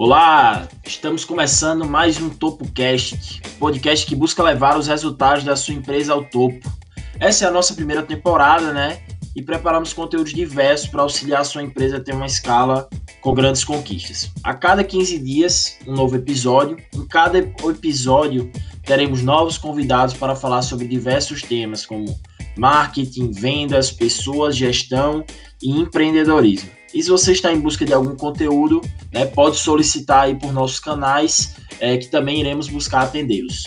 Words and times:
Olá, 0.00 0.68
estamos 0.86 1.24
começando 1.24 1.84
mais 1.84 2.22
um 2.22 2.30
TopoCast, 2.30 3.42
podcast 3.58 4.06
que 4.06 4.14
busca 4.14 4.40
levar 4.44 4.78
os 4.78 4.86
resultados 4.86 5.42
da 5.42 5.56
sua 5.56 5.74
empresa 5.74 6.12
ao 6.12 6.22
topo. 6.22 6.72
Essa 7.18 7.46
é 7.46 7.48
a 7.48 7.50
nossa 7.50 7.74
primeira 7.74 8.04
temporada, 8.04 8.72
né? 8.72 9.02
E 9.34 9.42
preparamos 9.42 9.92
conteúdos 9.92 10.32
diversos 10.32 10.86
para 10.86 11.02
auxiliar 11.02 11.40
a 11.40 11.44
sua 11.44 11.64
empresa 11.64 11.96
a 11.96 12.00
ter 12.00 12.14
uma 12.14 12.26
escala 12.26 12.88
com 13.20 13.34
grandes 13.34 13.64
conquistas. 13.64 14.30
A 14.44 14.54
cada 14.54 14.84
15 14.84 15.18
dias, 15.18 15.76
um 15.84 15.94
novo 15.94 16.14
episódio. 16.14 16.76
Em 16.94 17.04
cada 17.04 17.36
episódio, 17.38 18.52
teremos 18.84 19.20
novos 19.24 19.58
convidados 19.58 20.14
para 20.14 20.36
falar 20.36 20.62
sobre 20.62 20.86
diversos 20.86 21.42
temas, 21.42 21.84
como 21.84 22.16
marketing, 22.56 23.32
vendas, 23.32 23.90
pessoas, 23.90 24.56
gestão 24.56 25.24
e 25.60 25.72
empreendedorismo. 25.72 26.77
E 26.94 27.02
se 27.02 27.10
você 27.10 27.32
está 27.32 27.52
em 27.52 27.60
busca 27.60 27.84
de 27.84 27.92
algum 27.92 28.16
conteúdo, 28.16 28.80
né, 29.12 29.26
pode 29.26 29.56
solicitar 29.56 30.24
aí 30.24 30.34
por 30.34 30.52
nossos 30.52 30.80
canais, 30.80 31.56
é, 31.80 31.96
que 31.98 32.08
também 32.08 32.40
iremos 32.40 32.68
buscar 32.68 33.02
atendê-los. 33.02 33.64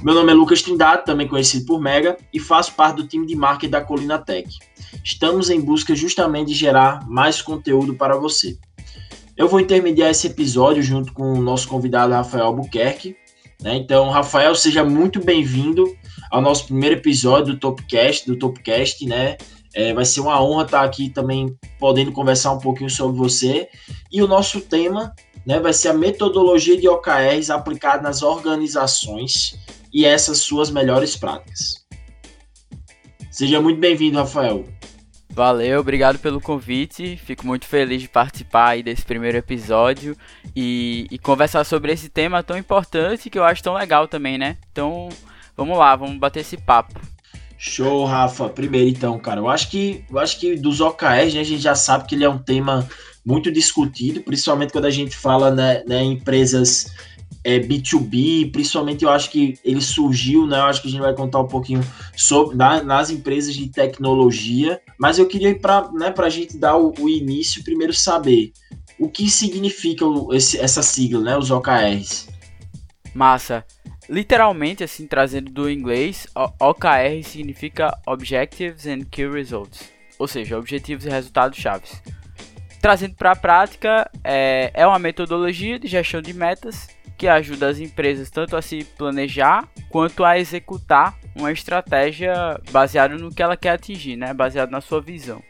Meu 0.00 0.14
nome 0.14 0.30
é 0.30 0.34
Lucas 0.34 0.62
Trindade, 0.62 1.04
também 1.04 1.26
conhecido 1.26 1.66
por 1.66 1.80
Mega, 1.80 2.16
e 2.32 2.38
faço 2.38 2.72
parte 2.74 2.96
do 2.96 3.06
time 3.06 3.26
de 3.26 3.34
marketing 3.34 3.70
da 3.70 3.80
Colina 3.80 4.16
Tech. 4.16 4.48
Estamos 5.04 5.50
em 5.50 5.60
busca 5.60 5.94
justamente 5.94 6.48
de 6.48 6.54
gerar 6.54 7.06
mais 7.08 7.42
conteúdo 7.42 7.94
para 7.94 8.16
você. 8.16 8.56
Eu 9.38 9.46
vou 9.48 9.60
intermediar 9.60 10.10
esse 10.10 10.26
episódio 10.26 10.82
junto 10.82 11.12
com 11.12 11.32
o 11.34 11.40
nosso 11.40 11.68
convidado 11.68 12.12
Rafael 12.12 12.46
Albuquerque. 12.46 13.16
Né? 13.62 13.76
Então, 13.76 14.10
Rafael, 14.10 14.52
seja 14.56 14.84
muito 14.84 15.24
bem-vindo 15.24 15.96
ao 16.28 16.42
nosso 16.42 16.64
primeiro 16.66 16.96
episódio 16.96 17.54
do 17.54 17.60
Topcast, 17.60 18.26
do 18.26 18.36
Topcast, 18.36 19.06
né? 19.06 19.36
É, 19.72 19.94
vai 19.94 20.04
ser 20.04 20.20
uma 20.22 20.42
honra 20.42 20.64
estar 20.64 20.82
aqui 20.82 21.08
também 21.08 21.56
podendo 21.78 22.10
conversar 22.10 22.50
um 22.50 22.58
pouquinho 22.58 22.90
sobre 22.90 23.16
você. 23.16 23.68
E 24.10 24.20
o 24.20 24.26
nosso 24.26 24.60
tema 24.60 25.14
né, 25.46 25.60
vai 25.60 25.72
ser 25.72 25.90
a 25.90 25.94
metodologia 25.94 26.76
de 26.76 26.88
OKRs 26.88 27.48
aplicada 27.48 28.02
nas 28.02 28.22
organizações 28.22 29.56
e 29.94 30.04
essas 30.04 30.38
suas 30.38 30.68
melhores 30.68 31.14
práticas. 31.14 31.86
Seja 33.30 33.60
muito 33.60 33.78
bem-vindo, 33.78 34.18
Rafael. 34.18 34.64
Valeu, 35.38 35.78
obrigado 35.78 36.18
pelo 36.18 36.40
convite. 36.40 37.16
Fico 37.16 37.46
muito 37.46 37.64
feliz 37.64 38.02
de 38.02 38.08
participar 38.08 38.70
aí 38.70 38.82
desse 38.82 39.04
primeiro 39.04 39.38
episódio 39.38 40.16
e, 40.54 41.06
e, 41.12 41.16
conversar 41.16 41.62
sobre 41.62 41.92
esse 41.92 42.08
tema 42.08 42.42
tão 42.42 42.58
importante 42.58 43.30
que 43.30 43.38
eu 43.38 43.44
acho 43.44 43.62
tão 43.62 43.74
legal 43.74 44.08
também, 44.08 44.36
né? 44.36 44.56
Então, 44.72 45.08
vamos 45.56 45.78
lá, 45.78 45.94
vamos 45.94 46.18
bater 46.18 46.40
esse 46.40 46.56
papo. 46.56 47.00
Show, 47.56 48.04
Rafa. 48.04 48.48
Primeiro 48.48 48.88
então, 48.88 49.16
cara, 49.16 49.38
eu 49.38 49.48
acho 49.48 49.70
que 49.70 50.04
eu 50.10 50.18
acho 50.18 50.40
que 50.40 50.56
dos 50.56 50.80
OKRs, 50.80 51.32
né, 51.32 51.40
a 51.40 51.44
gente 51.44 51.62
já 51.62 51.76
sabe 51.76 52.08
que 52.08 52.16
ele 52.16 52.24
é 52.24 52.28
um 52.28 52.38
tema 52.38 52.88
muito 53.24 53.52
discutido, 53.52 54.20
principalmente 54.22 54.72
quando 54.72 54.86
a 54.86 54.90
gente 54.90 55.16
fala 55.16 55.52
né, 55.52 55.84
né 55.86 56.02
empresas 56.02 56.92
é, 57.48 57.58
B2B, 57.58 58.52
principalmente 58.52 59.04
eu 59.04 59.10
acho 59.10 59.30
que 59.30 59.58
ele 59.64 59.80
surgiu, 59.80 60.46
né? 60.46 60.58
Eu 60.58 60.64
acho 60.64 60.82
que 60.82 60.88
a 60.88 60.90
gente 60.90 61.00
vai 61.00 61.14
contar 61.14 61.40
um 61.40 61.46
pouquinho 61.46 61.80
sobre 62.14 62.54
na, 62.54 62.82
nas 62.82 63.08
empresas 63.08 63.54
de 63.54 63.70
tecnologia, 63.70 64.78
mas 64.98 65.18
eu 65.18 65.24
queria 65.24 65.58
para 65.58 65.90
né, 65.92 66.12
a 66.14 66.28
gente 66.28 66.58
dar 66.58 66.76
o, 66.76 66.92
o, 66.98 67.08
início, 67.08 67.64
primeiro 67.64 67.94
saber 67.94 68.52
o 68.98 69.08
que 69.08 69.30
significa 69.30 70.04
esse, 70.32 70.58
essa 70.58 70.82
sigla, 70.82 71.22
né? 71.22 71.38
Os 71.38 71.50
OKRs. 71.50 72.28
Massa. 73.14 73.64
Literalmente, 74.10 74.84
assim, 74.84 75.06
trazendo 75.06 75.50
do 75.50 75.70
inglês, 75.70 76.26
OKR 76.60 77.22
significa 77.24 77.96
Objectives 78.06 78.86
and 78.86 79.04
Key 79.10 79.26
Results, 79.26 79.90
ou 80.18 80.28
seja, 80.28 80.58
objetivos 80.58 81.06
e 81.06 81.08
resultados 81.08 81.58
chaves. 81.58 82.02
Trazendo 82.80 83.14
para 83.14 83.32
a 83.32 83.36
prática, 83.36 84.10
é, 84.22 84.70
é 84.74 84.86
uma 84.86 84.98
metodologia 84.98 85.78
de 85.78 85.88
gestão 85.88 86.20
de 86.20 86.32
metas 86.34 86.97
que 87.18 87.26
ajuda 87.26 87.68
as 87.68 87.80
empresas 87.80 88.30
tanto 88.30 88.56
a 88.56 88.62
se 88.62 88.84
planejar 88.96 89.68
quanto 89.90 90.24
a 90.24 90.38
executar 90.38 91.18
uma 91.34 91.50
estratégia 91.50 92.60
baseada 92.70 93.18
no 93.18 93.34
que 93.34 93.42
ela 93.42 93.56
quer 93.56 93.70
atingir, 93.70 94.16
né? 94.16 94.32
Baseado 94.32 94.70
na 94.70 94.80
sua 94.80 95.00
visão. 95.00 95.42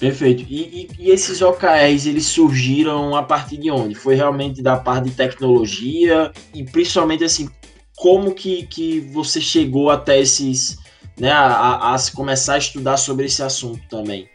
Perfeito. 0.00 0.44
E, 0.48 0.62
e, 0.62 0.90
e, 0.98 1.10
esses 1.10 1.40
OKRs, 1.40 2.06
eles 2.06 2.26
surgiram 2.26 3.16
a 3.16 3.22
partir 3.22 3.56
de 3.56 3.70
onde? 3.70 3.94
Foi 3.94 4.14
realmente 4.14 4.60
da 4.60 4.76
parte 4.76 5.08
de 5.08 5.14
tecnologia 5.14 6.32
e 6.52 6.64
principalmente 6.64 7.24
assim, 7.24 7.48
como 7.96 8.34
que, 8.34 8.66
que 8.66 9.00
você 9.00 9.40
chegou 9.40 9.90
até 9.90 10.20
esses, 10.20 10.78
né, 11.18 11.30
a, 11.32 11.46
a, 11.46 11.94
a 11.94 11.98
começar 12.14 12.54
a 12.54 12.58
estudar 12.58 12.96
sobre 12.96 13.26
esse 13.26 13.42
assunto 13.42 13.80
também? 13.88 14.28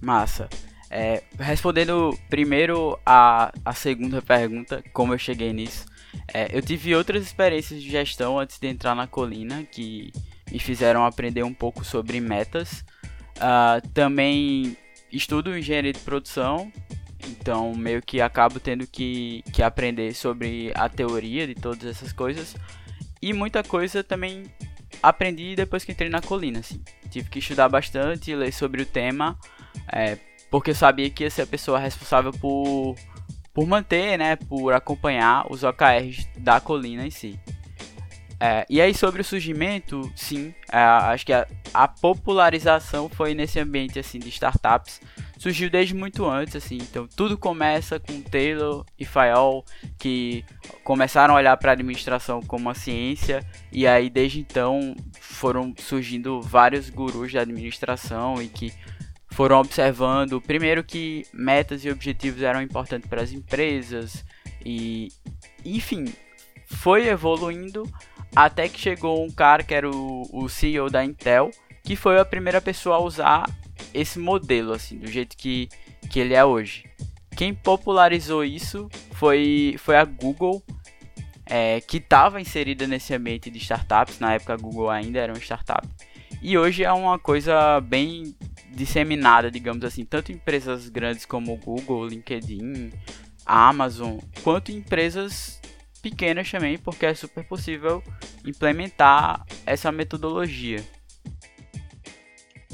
Massa. 0.00 0.48
É, 0.96 1.24
respondendo 1.40 2.16
primeiro 2.30 2.96
a, 3.04 3.52
a 3.64 3.74
segunda 3.74 4.22
pergunta, 4.22 4.80
como 4.92 5.12
eu 5.12 5.18
cheguei 5.18 5.52
nisso, 5.52 5.86
é, 6.32 6.56
eu 6.56 6.62
tive 6.62 6.94
outras 6.94 7.24
experiências 7.24 7.82
de 7.82 7.90
gestão 7.90 8.38
antes 8.38 8.60
de 8.60 8.68
entrar 8.68 8.94
na 8.94 9.04
colina 9.04 9.64
que 9.64 10.12
me 10.52 10.60
fizeram 10.60 11.04
aprender 11.04 11.42
um 11.42 11.52
pouco 11.52 11.84
sobre 11.84 12.20
metas. 12.20 12.84
Uh, 13.34 13.88
também 13.92 14.76
estudo 15.10 15.58
engenharia 15.58 15.92
de 15.92 15.98
produção, 15.98 16.72
então 17.26 17.74
meio 17.74 18.00
que 18.00 18.20
acabo 18.20 18.60
tendo 18.60 18.86
que, 18.86 19.42
que 19.52 19.64
aprender 19.64 20.14
sobre 20.14 20.70
a 20.76 20.88
teoria 20.88 21.44
de 21.44 21.56
todas 21.56 21.84
essas 21.84 22.12
coisas. 22.12 22.54
E 23.20 23.32
muita 23.32 23.64
coisa 23.64 24.04
também 24.04 24.44
aprendi 25.02 25.56
depois 25.56 25.84
que 25.84 25.90
entrei 25.90 26.08
na 26.08 26.20
colina. 26.20 26.60
Assim. 26.60 26.80
Tive 27.10 27.28
que 27.28 27.40
estudar 27.40 27.68
bastante, 27.68 28.32
ler 28.32 28.52
sobre 28.52 28.80
o 28.80 28.86
tema. 28.86 29.36
É, 29.92 30.18
porque 30.54 30.70
eu 30.70 30.74
sabia 30.76 31.10
que 31.10 31.24
ia 31.24 31.30
ser 31.30 31.42
a 31.42 31.46
pessoa 31.48 31.80
responsável 31.80 32.30
por, 32.30 32.94
por 33.52 33.66
manter, 33.66 34.16
né, 34.16 34.36
por 34.36 34.72
acompanhar 34.72 35.50
os 35.50 35.64
OKRs 35.64 36.28
da 36.38 36.60
colina 36.60 37.04
em 37.04 37.10
si. 37.10 37.36
É, 38.38 38.64
e 38.70 38.80
aí 38.80 38.94
sobre 38.94 39.20
o 39.20 39.24
surgimento, 39.24 40.08
sim, 40.14 40.54
é, 40.70 40.78
acho 40.78 41.26
que 41.26 41.32
a, 41.32 41.44
a, 41.72 41.88
popularização 41.88 43.08
foi 43.08 43.34
nesse 43.34 43.58
ambiente 43.58 43.98
assim 43.98 44.20
de 44.20 44.28
startups. 44.28 45.00
Surgiu 45.38 45.68
desde 45.68 45.92
muito 45.92 46.24
antes, 46.24 46.54
assim. 46.54 46.76
Então 46.76 47.08
tudo 47.08 47.36
começa 47.36 47.98
com 47.98 48.20
Taylor 48.20 48.86
e 48.96 49.04
Fayol 49.04 49.64
que 49.98 50.44
começaram 50.84 51.34
a 51.34 51.38
olhar 51.38 51.56
para 51.56 51.72
a 51.72 51.74
administração 51.74 52.40
como 52.40 52.66
uma 52.66 52.74
ciência 52.74 53.44
e 53.72 53.88
aí 53.88 54.08
desde 54.08 54.38
então 54.38 54.94
foram 55.18 55.74
surgindo 55.76 56.40
vários 56.40 56.90
gurus 56.90 57.32
da 57.32 57.40
administração 57.40 58.40
e 58.40 58.46
que 58.46 58.72
foram 59.34 59.58
observando, 59.58 60.40
primeiro, 60.40 60.84
que 60.84 61.26
metas 61.32 61.84
e 61.84 61.90
objetivos 61.90 62.40
eram 62.40 62.62
importantes 62.62 63.08
para 63.08 63.20
as 63.20 63.32
empresas, 63.32 64.24
e 64.64 65.08
enfim, 65.64 66.04
foi 66.66 67.08
evoluindo 67.08 67.82
até 68.34 68.68
que 68.68 68.78
chegou 68.78 69.24
um 69.24 69.30
cara 69.30 69.64
que 69.64 69.74
era 69.74 69.90
o, 69.90 70.22
o 70.32 70.48
CEO 70.48 70.88
da 70.88 71.04
Intel, 71.04 71.50
que 71.82 71.96
foi 71.96 72.18
a 72.18 72.24
primeira 72.24 72.60
pessoa 72.60 72.96
a 72.96 73.00
usar 73.00 73.50
esse 73.92 74.20
modelo, 74.20 74.72
assim, 74.72 74.98
do 74.98 75.10
jeito 75.10 75.36
que, 75.36 75.68
que 76.08 76.20
ele 76.20 76.34
é 76.34 76.44
hoje. 76.44 76.84
Quem 77.36 77.52
popularizou 77.52 78.44
isso 78.44 78.88
foi, 79.14 79.74
foi 79.78 79.96
a 79.96 80.04
Google, 80.04 80.62
é, 81.44 81.80
que 81.80 81.96
estava 81.96 82.40
inserida 82.40 82.86
nesse 82.86 83.12
ambiente 83.12 83.50
de 83.50 83.58
startups. 83.58 84.20
Na 84.20 84.34
época, 84.34 84.54
a 84.54 84.56
Google 84.56 84.90
ainda 84.90 85.18
era 85.18 85.32
uma 85.32 85.40
startup. 85.40 85.86
E 86.40 86.56
hoje 86.56 86.84
é 86.84 86.92
uma 86.92 87.18
coisa 87.18 87.80
bem 87.80 88.36
disseminada, 88.74 89.50
digamos 89.50 89.84
assim, 89.84 90.04
tanto 90.04 90.32
empresas 90.32 90.88
grandes 90.88 91.24
como 91.24 91.56
Google, 91.56 92.08
LinkedIn, 92.08 92.92
Amazon, 93.46 94.18
quanto 94.42 94.72
empresas 94.72 95.60
pequenas 96.02 96.50
também, 96.50 96.76
porque 96.76 97.06
é 97.06 97.14
super 97.14 97.44
possível 97.44 98.02
implementar 98.44 99.44
essa 99.64 99.90
metodologia. 99.90 100.84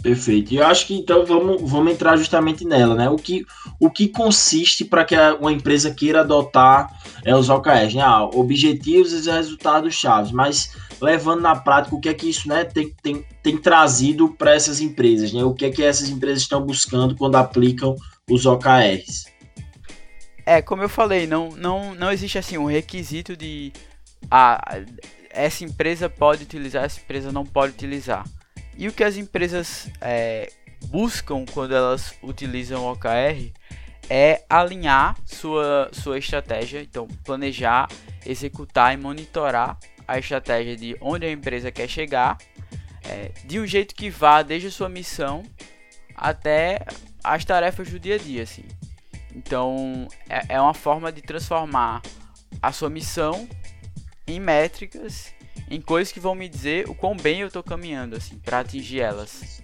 Perfeito. 0.03 0.53
E 0.53 0.57
eu 0.57 0.67
acho 0.67 0.87
que 0.87 0.95
então 0.95 1.27
vamos, 1.27 1.71
vamos 1.71 1.93
entrar 1.93 2.17
justamente 2.17 2.65
nela, 2.65 2.95
né? 2.95 3.11
O 3.11 3.17
que, 3.17 3.45
o 3.79 3.91
que 3.91 4.09
consiste 4.09 4.85
para 4.85 5.05
que 5.05 5.15
uma 5.39 5.53
empresa 5.53 5.93
queira 5.93 6.21
adotar 6.21 6.91
é, 7.25 7.35
os 7.35 7.51
OKRs, 7.51 7.95
né? 7.95 8.03
Ah, 8.03 8.25
objetivos 8.25 9.13
e 9.13 9.31
resultados 9.31 9.95
chaves, 9.95 10.33
mas 10.33 10.75
levando 11.01 11.43
na 11.43 11.55
prática 11.57 11.95
o 11.95 12.01
que 12.01 12.09
é 12.09 12.15
que 12.15 12.29
isso 12.29 12.49
né, 12.49 12.65
tem, 12.65 12.95
tem, 13.03 13.25
tem 13.43 13.59
trazido 13.59 14.29
para 14.31 14.55
essas 14.55 14.81
empresas, 14.81 15.33
né? 15.33 15.45
O 15.45 15.55
que 15.55 15.67
é 15.67 15.71
que 15.71 15.83
essas 15.83 16.09
empresas 16.09 16.43
estão 16.43 16.63
buscando 16.63 17.15
quando 17.15 17.37
aplicam 17.37 17.95
os 18.29 18.47
OKRs? 18.47 19.27
É, 20.47 20.63
como 20.63 20.83
eu 20.83 20.89
falei, 20.89 21.27
não, 21.27 21.51
não, 21.51 21.95
não 21.95 22.11
existe 22.11 22.39
assim 22.39 22.57
um 22.57 22.65
requisito 22.65 23.37
de 23.37 23.73
ah, 24.31 24.81
essa 25.31 25.63
empresa 25.63 26.09
pode 26.09 26.45
utilizar, 26.45 26.85
essa 26.85 27.01
empresa 27.01 27.31
não 27.31 27.45
pode 27.45 27.73
utilizar. 27.75 28.25
E 28.81 28.89
o 28.89 28.93
que 28.93 29.05
as 29.05 29.19
empresas 29.19 29.91
é, 30.01 30.51
buscam 30.87 31.45
quando 31.45 31.75
elas 31.75 32.15
utilizam 32.23 32.83
o 32.83 32.93
OKR 32.93 33.53
é 34.09 34.43
alinhar 34.49 35.19
sua, 35.27 35.91
sua 35.93 36.17
estratégia, 36.17 36.81
então 36.81 37.07
planejar, 37.23 37.89
executar 38.25 38.95
e 38.95 38.97
monitorar 38.97 39.79
a 40.09 40.19
estratégia 40.19 40.79
de 40.79 40.97
onde 40.99 41.27
a 41.27 41.31
empresa 41.31 41.71
quer 41.71 41.89
chegar, 41.89 42.39
é, 43.05 43.31
de 43.45 43.61
um 43.61 43.67
jeito 43.67 43.95
que 43.95 44.09
vá 44.09 44.41
desde 44.41 44.69
a 44.69 44.71
sua 44.71 44.89
missão 44.89 45.43
até 46.17 46.81
as 47.23 47.45
tarefas 47.45 47.91
do 47.91 48.01
dia 48.01 48.15
a 48.15 48.19
dia, 48.19 48.45
assim. 48.45 48.65
Então, 49.37 50.09
é, 50.27 50.55
é 50.55 50.61
uma 50.61 50.73
forma 50.73 51.13
de 51.13 51.21
transformar 51.21 52.01
a 52.63 52.73
sua 52.73 52.89
missão 52.89 53.47
em 54.27 54.41
métricas, 54.41 55.35
em 55.71 55.81
coisas 55.81 56.13
que 56.13 56.21
vão 56.21 56.35
me 56.35 56.49
dizer 56.49 56.89
o 56.89 56.95
quão 56.95 57.17
bem 57.17 57.41
eu 57.41 57.47
estou 57.47 57.63
caminhando, 57.63 58.17
assim, 58.17 58.37
para 58.37 58.61
atingir 58.61 59.01
elas. 59.01 59.63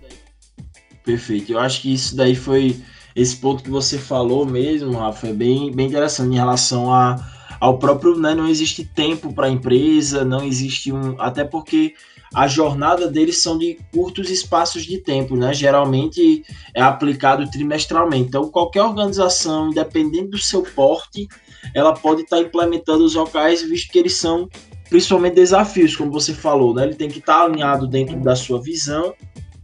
Perfeito. 1.05 1.53
Eu 1.53 1.59
acho 1.59 1.83
que 1.83 1.93
isso 1.93 2.17
daí 2.17 2.35
foi 2.35 2.81
esse 3.15 3.37
ponto 3.37 3.63
que 3.63 3.71
você 3.71 3.99
falou 3.99 4.45
mesmo, 4.45 4.93
Rafa, 4.93 5.29
é 5.29 5.33
bem, 5.33 5.73
bem 5.73 5.87
interessante 5.87 6.33
em 6.33 6.37
relação 6.37 6.93
a, 6.93 7.17
ao 7.59 7.79
próprio, 7.79 8.17
né, 8.17 8.35
não 8.35 8.47
existe 8.47 8.85
tempo 8.85 9.33
para 9.33 9.47
a 9.47 9.51
empresa, 9.51 10.25
não 10.25 10.45
existe 10.45 10.93
um, 10.93 11.21
até 11.21 11.43
porque 11.43 11.95
a 12.35 12.47
jornada 12.47 13.09
deles 13.09 13.43
são 13.43 13.57
de 13.57 13.79
curtos 13.93 14.31
espaços 14.31 14.85
de 14.85 14.99
tempo, 14.99 15.37
né? 15.37 15.55
Geralmente 15.55 16.45
é 16.75 16.83
aplicado 16.83 17.49
trimestralmente. 17.51 18.29
Então, 18.29 18.51
qualquer 18.51 18.83
organização, 18.83 19.71
independente 19.71 20.29
do 20.29 20.39
seu 20.39 20.63
porte, 20.63 21.27
ela 21.73 21.95
pode 21.95 22.23
estar 22.23 22.37
tá 22.37 22.43
implementando 22.43 23.05
os 23.05 23.17
OKRs, 23.17 23.63
visto 23.63 23.91
que 23.91 23.99
eles 23.99 24.15
são 24.15 24.49
principalmente 24.89 25.35
desafios, 25.35 25.97
como 25.97 26.11
você 26.11 26.33
falou, 26.33 26.75
né? 26.75 26.85
Ele 26.85 26.95
tem 26.95 27.09
que 27.09 27.19
estar 27.19 27.41
tá 27.41 27.45
alinhado 27.45 27.87
dentro 27.87 28.19
da 28.21 28.37
sua 28.37 28.61
visão, 28.61 29.15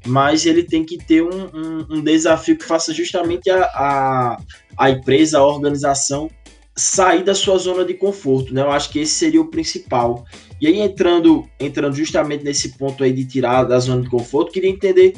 mas 0.06 0.46
ele 0.46 0.62
tem 0.64 0.84
que 0.84 0.98
ter 0.98 1.22
um, 1.22 1.28
um, 1.28 1.86
um 1.90 2.00
desafio 2.02 2.56
que 2.56 2.64
faça 2.64 2.92
justamente 2.92 3.48
a, 3.50 3.62
a, 3.64 4.36
a 4.76 4.90
empresa, 4.90 5.38
a 5.38 5.46
organização 5.46 6.28
sair 6.74 7.22
da 7.22 7.34
sua 7.34 7.58
zona 7.58 7.84
de 7.84 7.94
conforto, 7.94 8.54
né? 8.54 8.62
Eu 8.62 8.70
acho 8.70 8.90
que 8.90 9.00
esse 9.00 9.12
seria 9.12 9.40
o 9.40 9.50
principal. 9.50 10.24
E 10.60 10.66
aí 10.66 10.80
entrando, 10.80 11.46
entrando 11.60 11.94
justamente 11.94 12.44
nesse 12.44 12.76
ponto 12.78 13.04
aí 13.04 13.12
de 13.12 13.24
tirar 13.24 13.64
da 13.64 13.78
zona 13.78 14.02
de 14.02 14.08
conforto, 14.08 14.52
queria 14.52 14.70
entender 14.70 15.14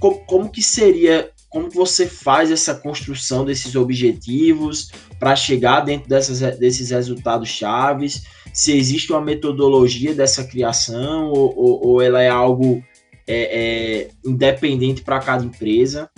como, 0.00 0.24
como 0.24 0.50
que 0.50 0.62
seria, 0.62 1.30
como 1.50 1.68
você 1.70 2.06
faz 2.06 2.50
essa 2.50 2.74
construção 2.74 3.44
desses 3.44 3.76
objetivos 3.76 4.90
para 5.18 5.36
chegar 5.36 5.80
dentro 5.80 6.08
dessas, 6.08 6.40
desses 6.58 6.90
resultados 6.90 7.48
chaves, 7.48 8.24
se 8.54 8.70
existe 8.76 9.12
uma 9.12 9.20
metodologia 9.20 10.14
dessa 10.14 10.44
criação 10.44 11.28
ou, 11.30 11.52
ou, 11.58 11.86
ou 11.88 12.00
ela 12.00 12.22
é 12.22 12.28
algo 12.28 12.82
é, 13.26 14.06
é, 14.06 14.10
independente 14.24 15.02
para 15.02 15.18
cada 15.18 15.44
empresa. 15.44 16.08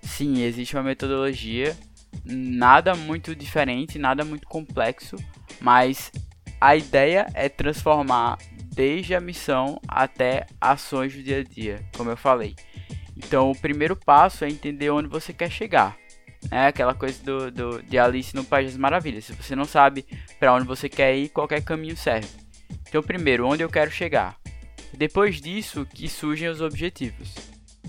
Sim, 0.00 0.42
existe 0.42 0.74
uma 0.74 0.82
metodologia, 0.82 1.76
nada 2.24 2.94
muito 2.94 3.36
diferente, 3.36 3.98
nada 3.98 4.24
muito 4.24 4.48
complexo, 4.48 5.16
mas 5.60 6.10
a 6.58 6.74
ideia 6.76 7.26
é 7.34 7.46
transformar 7.46 8.38
desde 8.74 9.14
a 9.14 9.20
missão 9.20 9.78
até 9.86 10.46
ações 10.58 11.14
do 11.14 11.22
dia 11.22 11.40
a 11.40 11.44
dia, 11.44 11.84
como 11.94 12.08
eu 12.08 12.16
falei. 12.16 12.56
Então, 13.14 13.50
o 13.50 13.58
primeiro 13.58 13.94
passo 13.94 14.46
é 14.46 14.48
entender 14.48 14.88
onde 14.88 15.08
você 15.08 15.32
quer 15.32 15.50
chegar. 15.50 15.94
É 16.50 16.66
aquela 16.66 16.94
coisa 16.94 17.22
do, 17.22 17.50
do, 17.50 17.82
de 17.82 17.98
Alice 17.98 18.34
no 18.34 18.44
País 18.44 18.70
das 18.70 18.76
Maravilhas. 18.76 19.24
Se 19.24 19.32
você 19.32 19.54
não 19.56 19.64
sabe 19.64 20.04
para 20.38 20.52
onde 20.54 20.66
você 20.66 20.88
quer 20.88 21.16
ir, 21.16 21.28
qualquer 21.28 21.62
caminho 21.62 21.96
serve. 21.96 22.28
Então, 22.88 23.02
primeiro, 23.02 23.46
onde 23.46 23.62
eu 23.62 23.68
quero 23.68 23.90
chegar? 23.90 24.36
Depois 24.92 25.40
disso, 25.40 25.86
que 25.86 26.08
surgem 26.08 26.48
os 26.48 26.60
objetivos. 26.60 27.34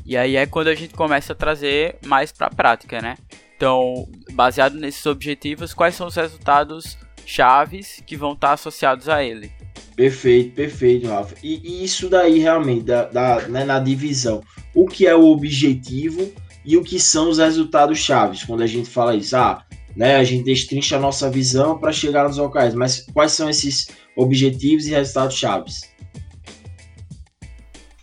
E 0.06 0.16
aí 0.16 0.36
é 0.36 0.46
quando 0.46 0.68
a 0.68 0.76
gente 0.76 0.94
começa 0.94 1.34
a 1.34 1.36
trazer 1.36 1.98
mais 2.06 2.32
para 2.32 2.48
a 2.48 2.54
prática, 2.54 3.02
né? 3.02 3.16
Então, 3.56 4.08
baseado 4.34 4.76
nesses 4.76 5.06
objetivos, 5.06 5.74
quais 5.74 5.96
são 5.96 6.08
os 6.08 6.16
resultados 6.16 6.98
chaves 7.26 8.02
que 8.06 8.18
vão 8.18 8.34
estar 8.34 8.54
associados 8.54 9.08
a 9.08 9.24
ele. 9.24 9.52
Perfeito, 9.96 10.56
perfeito, 10.56 11.08
Rafa. 11.08 11.36
E, 11.44 11.62
e 11.64 11.84
isso 11.84 12.10
daí 12.10 12.40
realmente, 12.40 12.84
da, 12.84 13.06
da 13.06 13.48
né, 13.48 13.64
na 13.64 13.80
divisão, 13.80 14.42
o 14.74 14.88
que 14.88 15.06
é 15.06 15.16
o 15.16 15.26
objetivo 15.26 16.34
e 16.66 16.78
o 16.78 16.84
que 16.84 17.00
são 17.00 17.30
os 17.30 17.38
resultados 17.38 18.00
chaves, 18.00 18.44
quando 18.44 18.64
a 18.64 18.68
gente 18.68 18.90
fala 18.90 19.16
isso, 19.16 19.36
ah, 19.36 19.64
né, 19.96 20.16
a 20.16 20.24
gente 20.24 20.44
destrincha 20.44 20.98
a 20.98 21.00
nossa 21.00 21.30
visão 21.30 21.78
para 21.78 21.92
chegar 21.92 22.28
nos 22.28 22.38
locais, 22.38 22.74
mas 22.74 23.06
quais 23.14 23.32
são 23.34 23.50
esses 23.50 23.88
objetivos 24.16 24.88
e 24.88 24.92
resultados 24.92 25.38
chaves? 25.38 25.94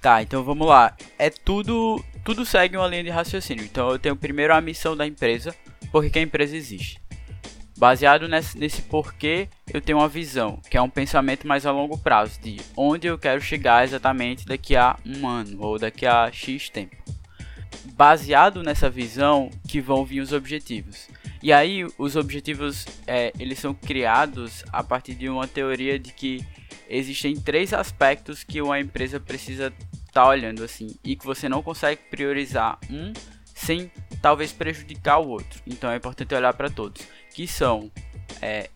Tá, 0.01 0.23
então 0.23 0.43
vamos 0.43 0.67
lá. 0.67 0.97
É 1.19 1.29
tudo, 1.29 2.03
tudo 2.25 2.47
segue 2.47 2.77
uma 2.77 2.87
linha 2.87 3.05
de 3.05 3.11
raciocínio. 3.11 3.65
Então 3.65 3.91
eu 3.91 3.99
tenho 3.99 4.17
primeiro 4.17 4.55
a 4.55 4.61
missão 4.61 4.97
da 4.97 5.07
empresa, 5.07 5.55
porque 5.93 6.19
a 6.19 6.23
empresa 6.23 6.57
existe. 6.57 6.99
Baseado 7.77 8.29
nesse, 8.29 8.59
nesse 8.59 8.83
porquê, 8.83 9.49
eu 9.73 9.81
tenho 9.81 9.99
uma 9.99 10.09
visão, 10.09 10.61
que 10.71 10.77
é 10.77 10.83
um 10.83 10.91
pensamento 10.91 11.47
mais 11.47 11.65
a 11.65 11.73
longo 11.73 11.97
prazo, 11.97 12.39
de 12.41 12.59
onde 12.77 13.07
eu 13.07 13.19
quero 13.19 13.41
chegar 13.41 13.85
exatamente 13.85 14.47
daqui 14.47 14.77
a 14.77 14.99
um 15.05 15.27
ano 15.27 15.63
ou 15.63 15.79
daqui 15.79 16.07
a 16.07 16.31
X 16.31 16.69
tempo. 16.69 16.97
Baseado 17.95 18.63
nessa 18.63 18.91
visão 18.91 19.51
que 19.69 19.81
vão 19.81 20.05
vir 20.05 20.21
os 20.21 20.33
objetivos. 20.33 21.09
E 21.43 21.53
aí 21.53 21.87
os 21.97 22.17
objetivos 22.17 22.87
é, 23.07 23.33
eles 23.39 23.59
são 23.59 23.73
criados 23.73 24.63
a 24.73 24.83
partir 24.83 25.15
de 25.15 25.29
uma 25.29 25.49
teoria 25.49 25.99
de 25.99 26.13
que 26.13 26.45
existem 26.89 27.37
três 27.37 27.73
aspectos 27.73 28.45
que 28.45 28.61
uma 28.61 28.79
empresa 28.79 29.19
precisa 29.19 29.73
estar 29.93 30.25
tá 30.25 30.29
olhando 30.29 30.63
assim 30.65 30.99
e 31.05 31.17
que 31.17 31.25
você 31.25 31.49
não 31.49 31.63
consegue 31.63 32.03
priorizar 32.11 32.79
um 32.91 33.13
sem 33.55 33.91
talvez 34.21 34.53
prejudicar 34.53 35.19
o 35.19 35.29
outro. 35.29 35.63
Então 35.67 35.91
é 35.91 35.97
importante 35.97 36.35
olhar 36.35 36.53
para 36.53 36.69
todos 36.69 37.07
que 37.31 37.47
são 37.47 37.91
é, 38.43 38.69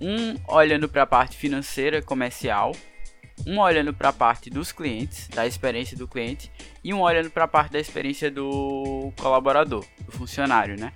um 0.00 0.36
olhando 0.48 0.88
para 0.88 1.02
a 1.02 1.06
parte 1.06 1.36
financeira 1.36 2.00
comercial, 2.00 2.72
um 3.46 3.58
olhando 3.58 3.92
para 3.92 4.10
a 4.10 4.12
parte 4.12 4.48
dos 4.48 4.72
clientes, 4.72 5.28
da 5.28 5.46
experiência 5.46 5.96
do 5.96 6.08
cliente, 6.08 6.50
e 6.82 6.92
um 6.94 7.00
olhando 7.00 7.30
para 7.30 7.44
a 7.44 7.48
parte 7.48 7.72
da 7.72 7.80
experiência 7.80 8.30
do 8.30 9.12
colaborador, 9.20 9.84
do 10.00 10.12
funcionário, 10.12 10.78
né? 10.78 10.92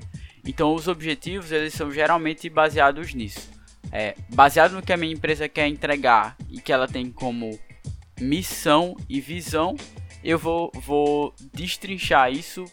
Então 0.47 0.75
os 0.75 0.89
objetivos 0.89 1.53
eles 1.53 1.75
são 1.75 1.91
geralmente 1.91 2.49
baseados 2.49 3.15
nisso. 3.15 3.51
É, 3.93 4.15
baseado 4.31 4.73
no 4.73 4.83
que 4.83 4.93
a 4.93 4.97
minha 4.97 5.13
empresa 5.13 5.49
quer 5.49 5.69
entregar 5.69 6.37
e 6.51 6.61
que 6.61 6.73
ela 6.73 6.89
tem 6.89 7.11
como 7.11 7.59
missão 8.21 8.97
e 9.09 9.21
visão, 9.21 9.77
eu 10.23 10.39
vou, 10.39 10.71
vou 10.75 11.35
destrinchar 11.53 12.33
isso 12.33 12.65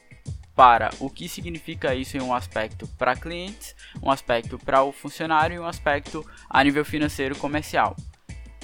para 0.55 0.89
o 0.99 1.09
que 1.09 1.27
significa 1.27 1.95
isso 1.95 2.17
em 2.17 2.21
um 2.21 2.33
aspecto 2.33 2.87
para 2.97 3.15
clientes, 3.15 3.75
um 4.01 4.11
aspecto 4.11 4.59
para 4.59 4.83
o 4.83 4.91
funcionário 4.91 5.55
e 5.55 5.59
um 5.59 5.65
aspecto 5.65 6.25
a 6.49 6.63
nível 6.63 6.83
financeiro 6.83 7.35
comercial. 7.35 7.95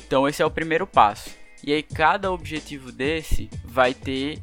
Então 0.06 0.27
esse 0.27 0.42
é 0.42 0.46
o 0.46 0.51
primeiro 0.51 0.86
passo. 0.86 1.30
E 1.64 1.74
aí 1.74 1.84
cada 1.84 2.32
objetivo 2.32 2.92
desse 2.92 3.50
vai 3.64 3.94
ter 3.94 4.42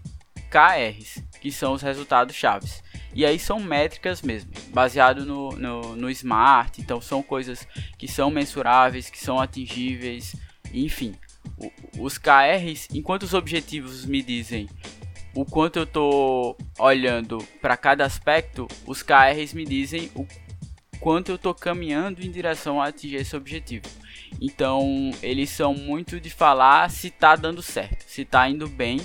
KRs, 0.51 1.23
que 1.41 1.51
são 1.51 1.73
os 1.73 1.83
resultados 1.83 2.35
chaves. 2.35 2.83
E 3.15 3.25
aí 3.25 3.39
são 3.39 3.61
métricas 3.61 4.23
mesmo, 4.23 4.51
baseado 4.71 5.25
no, 5.25 5.53
no, 5.53 5.97
no 5.97 6.11
Smart, 6.11 6.81
então 6.81 7.01
são 7.01 7.23
coisas 7.23 7.67
que 7.97 8.09
são 8.09 8.29
mensuráveis, 8.29 9.09
que 9.09 9.19
são 9.19 9.39
atingíveis, 9.39 10.35
enfim. 10.73 11.15
os 11.97 12.19
KRs, 12.19 12.89
enquanto 12.93 13.23
os 13.23 13.33
objetivos 13.33 14.05
me 14.05 14.21
dizem 14.21 14.69
o 15.35 15.45
quanto 15.45 15.81
eu 15.81 15.87
tô 15.87 16.57
olhando 16.79 17.39
para 17.61 17.77
cada 17.77 18.05
aspecto, 18.05 18.69
os 18.87 19.03
KRs 19.03 19.53
me 19.53 19.65
dizem 19.65 20.11
o 20.15 20.27
quanto 21.01 21.31
eu 21.31 21.39
tô 21.39 21.53
caminhando 21.53 22.25
em 22.25 22.31
direção 22.31 22.81
a 22.81 22.87
atingir 22.87 23.17
esse 23.17 23.37
objetivo. 23.37 23.85
Então, 24.41 25.11
eles 25.23 25.51
são 25.51 25.75
muito 25.75 26.21
de 26.21 26.31
falar 26.31 26.91
se 26.91 27.11
tá 27.11 27.37
dando 27.37 27.63
certo, 27.63 28.05
se 28.07 28.25
tá 28.25 28.49
indo 28.49 28.69
bem, 28.69 29.01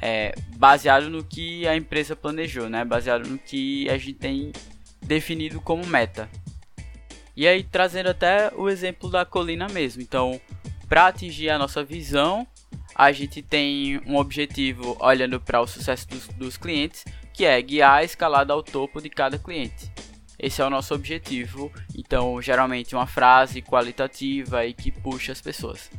é, 0.00 0.34
baseado 0.56 1.08
no 1.08 1.24
que 1.24 1.66
a 1.66 1.76
empresa 1.76 2.14
planejou, 2.14 2.68
né? 2.68 2.84
Baseado 2.84 3.28
no 3.28 3.38
que 3.38 3.88
a 3.88 3.96
gente 3.96 4.14
tem 4.14 4.52
definido 5.02 5.60
como 5.60 5.86
meta. 5.86 6.28
E 7.36 7.46
aí, 7.46 7.62
trazendo 7.62 8.08
até 8.08 8.50
o 8.54 8.68
exemplo 8.68 9.10
da 9.10 9.24
colina 9.24 9.68
mesmo. 9.68 10.02
Então, 10.02 10.40
para 10.88 11.08
atingir 11.08 11.50
a 11.50 11.58
nossa 11.58 11.84
visão, 11.84 12.46
a 12.94 13.12
gente 13.12 13.42
tem 13.42 14.00
um 14.06 14.16
objetivo 14.16 14.96
olhando 15.00 15.38
para 15.38 15.60
o 15.60 15.66
sucesso 15.66 16.08
dos, 16.08 16.28
dos, 16.28 16.56
clientes, 16.56 17.04
que 17.34 17.44
é 17.44 17.60
guiar 17.60 17.98
a 17.98 18.04
escalada 18.04 18.52
ao 18.52 18.62
topo 18.62 19.02
de 19.02 19.10
cada 19.10 19.38
cliente. 19.38 19.90
Esse 20.38 20.60
é 20.60 20.64
o 20.64 20.70
nosso 20.70 20.94
objetivo, 20.94 21.72
então 21.96 22.40
geralmente 22.42 22.94
uma 22.94 23.06
frase 23.06 23.62
qualitativa 23.62 24.66
e 24.66 24.74
que 24.74 24.90
puxa 24.90 25.32
as 25.32 25.40
pessoas. 25.40 25.90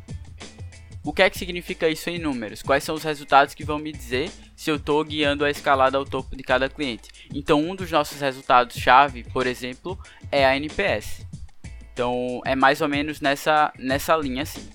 O 1.07 1.13
que 1.13 1.21
é 1.21 1.29
que 1.29 1.37
significa 1.37 1.87
isso 1.87 2.09
em 2.09 2.19
números? 2.19 2.61
Quais 2.61 2.83
são 2.83 2.93
os 2.93 3.03
resultados 3.03 3.53
que 3.53 3.63
vão 3.63 3.79
me 3.79 3.93
dizer 3.93 4.29
se 4.57 4.69
eu 4.69 4.75
estou 4.75 5.01
guiando 5.05 5.45
a 5.45 5.49
escalada 5.49 5.97
ao 5.97 6.03
topo 6.03 6.35
de 6.35 6.43
cada 6.43 6.67
cliente? 6.67 7.09
Então, 7.33 7.61
um 7.61 7.73
dos 7.73 7.89
nossos 7.89 8.19
resultados-chave, 8.19 9.23
por 9.31 9.47
exemplo, 9.47 9.97
é 10.29 10.45
a 10.45 10.57
NPS. 10.57 11.25
Então, 11.93 12.41
é 12.45 12.57
mais 12.57 12.81
ou 12.81 12.89
menos 12.89 13.21
nessa, 13.21 13.71
nessa 13.79 14.17
linha 14.17 14.43
assim. 14.43 14.67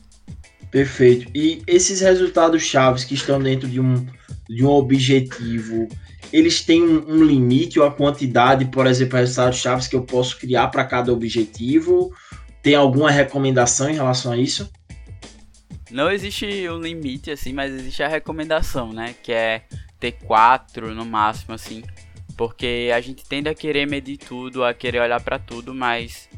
Perfeito. 0.71 1.31
E 1.35 1.63
esses 1.67 2.01
resultados 2.01 2.63
chaves 2.63 3.05
que 3.05 3.13
estão 3.13 3.39
dentro 3.39 3.69
de 3.69 3.79
um, 3.79 4.07
de 4.49 4.65
um 4.65 4.71
objetivo, 4.71 5.87
eles 6.33 6.63
têm 6.65 6.83
um, 6.83 7.05
um 7.09 7.25
limite 7.25 7.79
ou 7.79 7.87
a 7.87 7.91
quantidade, 7.91 8.65
por 8.67 8.87
exemplo, 8.87 9.19
resultados 9.19 9.59
chaves 9.59 9.87
que 9.87 9.97
eu 9.97 10.03
posso 10.03 10.39
criar 10.39 10.69
para 10.69 10.85
cada 10.85 11.13
objetivo? 11.13 12.13
Tem 12.63 12.75
alguma 12.75 13.11
recomendação 13.11 13.91
em 13.91 13.95
relação 13.95 14.33
a 14.33 14.37
isso? 14.37 14.71
Não 15.91 16.11
existe 16.11 16.47
um 16.71 16.79
limite, 16.79 17.31
assim, 17.31 17.53
mas 17.53 17.73
existe 17.73 18.03
a 18.03 18.09
recomendação, 18.09 18.93
né? 18.93 19.15
Que 19.23 19.33
é 19.33 19.63
ter 20.01 20.13
quatro 20.13 20.95
no 20.95 21.05
máximo, 21.05 21.55
assim. 21.55 21.83
Porque 22.37 22.91
a 22.95 23.01
gente 23.01 23.25
tende 23.25 23.49
a 23.49 23.55
querer 23.55 23.87
medir 23.87 24.17
tudo, 24.17 24.65
a 24.65 24.73
querer 24.73 25.01
olhar 25.01 25.21
para 25.21 25.39
tudo, 25.39 25.75
mas 25.75 26.31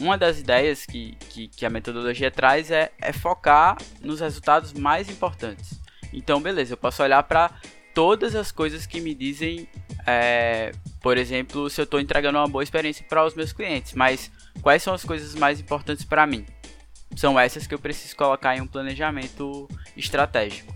uma 0.00 0.18
das 0.18 0.40
ideias 0.40 0.84
que, 0.84 1.16
que, 1.30 1.48
que 1.48 1.64
a 1.64 1.70
metodologia 1.70 2.30
traz 2.30 2.70
é, 2.70 2.90
é, 3.00 3.12
focar 3.12 3.78
nos 4.02 4.20
resultados 4.20 4.72
mais 4.72 5.08
importantes. 5.08 5.80
Então, 6.12 6.40
beleza, 6.40 6.74
eu 6.74 6.76
posso 6.76 7.02
olhar 7.02 7.22
para 7.22 7.50
todas 7.96 8.36
as 8.36 8.52
coisas 8.52 8.84
que 8.84 9.00
me 9.00 9.14
dizem, 9.14 9.66
é, 10.06 10.70
por 11.00 11.16
exemplo, 11.16 11.70
se 11.70 11.80
eu 11.80 11.84
estou 11.84 11.98
entregando 11.98 12.36
uma 12.36 12.46
boa 12.46 12.62
experiência 12.62 13.02
para 13.08 13.24
os 13.24 13.34
meus 13.34 13.54
clientes, 13.54 13.94
mas 13.94 14.30
quais 14.60 14.82
são 14.82 14.92
as 14.92 15.02
coisas 15.02 15.34
mais 15.34 15.58
importantes 15.60 16.04
para 16.04 16.26
mim? 16.26 16.44
São 17.16 17.40
essas 17.40 17.66
que 17.66 17.72
eu 17.72 17.78
preciso 17.78 18.14
colocar 18.14 18.54
em 18.54 18.60
um 18.60 18.66
planejamento 18.66 19.66
estratégico. 19.96 20.74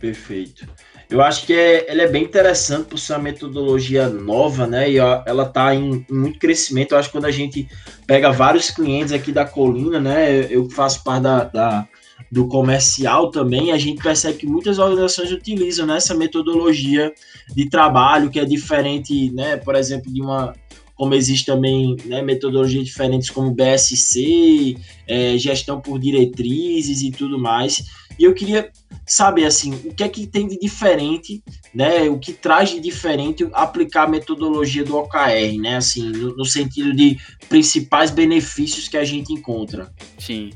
Perfeito. 0.00 0.66
Eu 1.10 1.20
acho 1.20 1.44
que 1.44 1.52
é, 1.52 1.84
ela 1.86 2.00
é 2.00 2.08
bem 2.08 2.24
interessante 2.24 2.86
por 2.86 2.98
ser 2.98 3.12
uma 3.12 3.18
metodologia 3.18 4.08
nova, 4.08 4.66
né? 4.66 4.90
E 4.90 4.96
ela 4.96 5.42
está 5.42 5.74
em, 5.74 6.06
em, 6.10 6.14
muito 6.14 6.38
crescimento. 6.38 6.92
Eu 6.92 6.98
acho 6.98 7.10
que 7.10 7.12
quando 7.12 7.26
a 7.26 7.30
gente 7.30 7.68
pega 8.06 8.32
vários 8.32 8.70
clientes 8.70 9.12
aqui 9.12 9.30
da 9.32 9.44
colina, 9.44 10.00
né? 10.00 10.46
Eu 10.48 10.70
faço 10.70 11.04
parte 11.04 11.24
da, 11.24 11.44
da 11.44 11.88
do 12.32 12.48
comercial 12.48 13.30
também, 13.30 13.72
a 13.72 13.76
gente 13.78 14.02
percebe 14.02 14.38
que 14.38 14.46
muitas 14.46 14.78
organizações 14.78 15.30
utilizam 15.30 15.84
né, 15.84 15.98
essa 15.98 16.14
metodologia 16.14 17.12
de 17.54 17.68
trabalho 17.68 18.30
que 18.30 18.40
é 18.40 18.44
diferente, 18.46 19.30
né? 19.32 19.58
Por 19.58 19.74
exemplo, 19.74 20.10
de 20.10 20.22
uma 20.22 20.54
como 20.94 21.14
existe 21.14 21.46
também 21.46 21.96
né, 22.06 22.22
metodologias 22.22 22.84
diferentes 22.84 23.28
como 23.28 23.50
BSC, 23.50 24.76
é, 25.06 25.36
gestão 25.36 25.80
por 25.80 25.98
diretrizes 25.98 27.02
e 27.02 27.10
tudo 27.10 27.38
mais. 27.38 27.84
E 28.18 28.24
eu 28.24 28.32
queria 28.32 28.70
saber 29.04 29.44
assim, 29.44 29.74
o 29.84 29.92
que 29.92 30.04
é 30.04 30.08
que 30.08 30.26
tem 30.26 30.46
de 30.46 30.58
diferente, 30.58 31.42
né? 31.74 32.08
O 32.08 32.18
que 32.18 32.32
traz 32.32 32.70
de 32.70 32.80
diferente 32.80 33.46
aplicar 33.52 34.04
a 34.04 34.08
metodologia 34.08 34.84
do 34.84 34.96
OKR, 34.96 35.58
né? 35.60 35.76
Assim, 35.76 36.08
no, 36.08 36.34
no 36.34 36.44
sentido 36.46 36.94
de 36.94 37.18
principais 37.48 38.10
benefícios 38.10 38.88
que 38.88 38.96
a 38.96 39.04
gente 39.04 39.34
encontra. 39.34 39.92
Sim. 40.18 40.50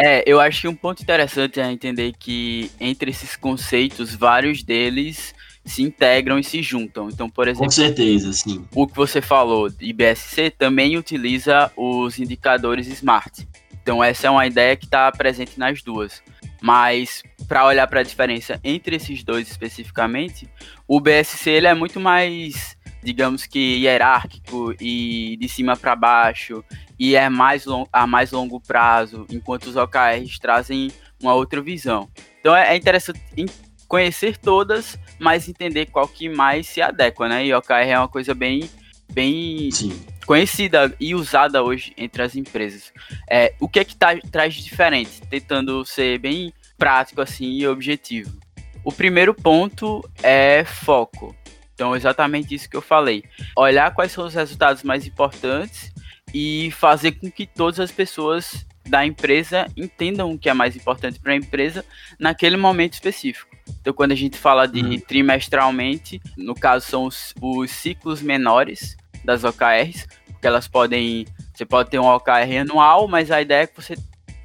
É, 0.00 0.22
eu 0.24 0.40
acho 0.40 0.60
que 0.60 0.68
um 0.68 0.74
ponto 0.76 1.02
interessante 1.02 1.58
é 1.58 1.70
entender 1.72 2.12
que 2.16 2.70
entre 2.80 3.10
esses 3.10 3.34
conceitos, 3.34 4.14
vários 4.14 4.62
deles 4.62 5.34
se 5.64 5.82
integram 5.82 6.38
e 6.38 6.44
se 6.44 6.62
juntam. 6.62 7.08
Então, 7.08 7.28
por 7.28 7.48
exemplo, 7.48 7.66
com 7.66 7.70
certeza, 7.70 8.32
sim. 8.32 8.64
O 8.72 8.86
que 8.86 8.94
você 8.94 9.20
falou, 9.20 9.68
IBSC 9.80 10.50
também 10.50 10.96
utiliza 10.96 11.70
os 11.76 12.18
indicadores 12.20 12.86
SMART. 12.86 13.40
Então, 13.82 14.02
essa 14.02 14.28
é 14.28 14.30
uma 14.30 14.46
ideia 14.46 14.76
que 14.76 14.84
está 14.84 15.10
presente 15.10 15.58
nas 15.58 15.82
duas. 15.82 16.22
Mas 16.60 17.22
para 17.48 17.66
olhar 17.66 17.86
para 17.86 18.00
a 18.00 18.02
diferença 18.02 18.60
entre 18.62 18.96
esses 18.96 19.24
dois 19.24 19.50
especificamente, 19.50 20.48
o 20.86 21.00
BSC 21.00 21.50
ele 21.50 21.66
é 21.66 21.74
muito 21.74 21.98
mais, 21.98 22.76
digamos 23.02 23.46
que 23.46 23.78
hierárquico 23.78 24.74
e 24.80 25.36
de 25.38 25.48
cima 25.48 25.76
para 25.76 25.94
baixo 25.96 26.64
e 26.98 27.14
é 27.14 27.28
mais 27.28 27.64
a 27.92 28.06
mais 28.06 28.32
longo 28.32 28.60
prazo, 28.60 29.26
enquanto 29.30 29.66
os 29.66 29.76
OKRs 29.76 30.38
trazem 30.38 30.90
uma 31.20 31.34
outra 31.34 31.60
visão. 31.60 32.08
Então 32.40 32.54
é, 32.54 32.74
é 32.74 32.76
interessante 32.76 33.20
conhecer 33.86 34.36
todas, 34.36 34.98
mas 35.18 35.48
entender 35.48 35.86
qual 35.86 36.06
que 36.06 36.28
mais 36.28 36.66
se 36.66 36.82
adequa, 36.82 37.28
né? 37.28 37.46
E 37.46 37.54
OKR 37.54 37.88
é 37.88 37.98
uma 37.98 38.08
coisa 38.08 38.34
bem 38.34 38.68
bem 39.10 39.70
Sim. 39.70 40.04
conhecida 40.26 40.94
e 41.00 41.14
usada 41.14 41.62
hoje 41.62 41.92
entre 41.96 42.22
as 42.22 42.36
empresas. 42.36 42.92
É, 43.28 43.54
o 43.58 43.68
que 43.68 43.80
é 43.80 43.84
que 43.84 43.96
tá, 43.96 44.16
traz 44.30 44.54
de 44.54 44.62
diferente? 44.62 45.22
Tentando 45.30 45.84
ser 45.84 46.18
bem 46.18 46.52
prático 46.76 47.22
assim 47.22 47.52
e 47.52 47.66
objetivo. 47.66 48.38
O 48.84 48.92
primeiro 48.92 49.34
ponto 49.34 50.08
é 50.22 50.64
foco. 50.64 51.34
Então, 51.78 51.94
exatamente 51.94 52.52
isso 52.52 52.68
que 52.68 52.76
eu 52.76 52.82
falei. 52.82 53.22
Olhar 53.56 53.94
quais 53.94 54.10
são 54.10 54.26
os 54.26 54.34
resultados 54.34 54.82
mais 54.82 55.06
importantes 55.06 55.92
e 56.34 56.72
fazer 56.72 57.12
com 57.12 57.30
que 57.30 57.46
todas 57.46 57.78
as 57.78 57.92
pessoas 57.92 58.66
da 58.84 59.06
empresa 59.06 59.64
entendam 59.76 60.32
o 60.32 60.36
que 60.36 60.48
é 60.48 60.52
mais 60.52 60.74
importante 60.74 61.20
para 61.20 61.34
a 61.34 61.36
empresa 61.36 61.84
naquele 62.18 62.56
momento 62.56 62.94
específico. 62.94 63.56
Então, 63.80 63.92
quando 63.92 64.10
a 64.10 64.16
gente 64.16 64.36
fala 64.36 64.66
de 64.66 64.80
uhum. 64.80 64.98
trimestralmente, 64.98 66.20
no 66.36 66.52
caso 66.52 66.84
são 66.84 67.04
os, 67.04 67.32
os, 67.40 67.70
ciclos 67.70 68.20
menores 68.20 68.96
das 69.24 69.44
OKRs, 69.44 70.04
porque 70.32 70.48
elas 70.48 70.66
podem, 70.66 71.26
você 71.54 71.64
pode 71.64 71.90
ter 71.90 72.00
um 72.00 72.06
OKR 72.06 72.58
anual, 72.60 73.06
mas 73.06 73.30
a 73.30 73.40
ideia 73.40 73.62
é 73.62 73.66
que 73.68 73.76
você 73.80 73.94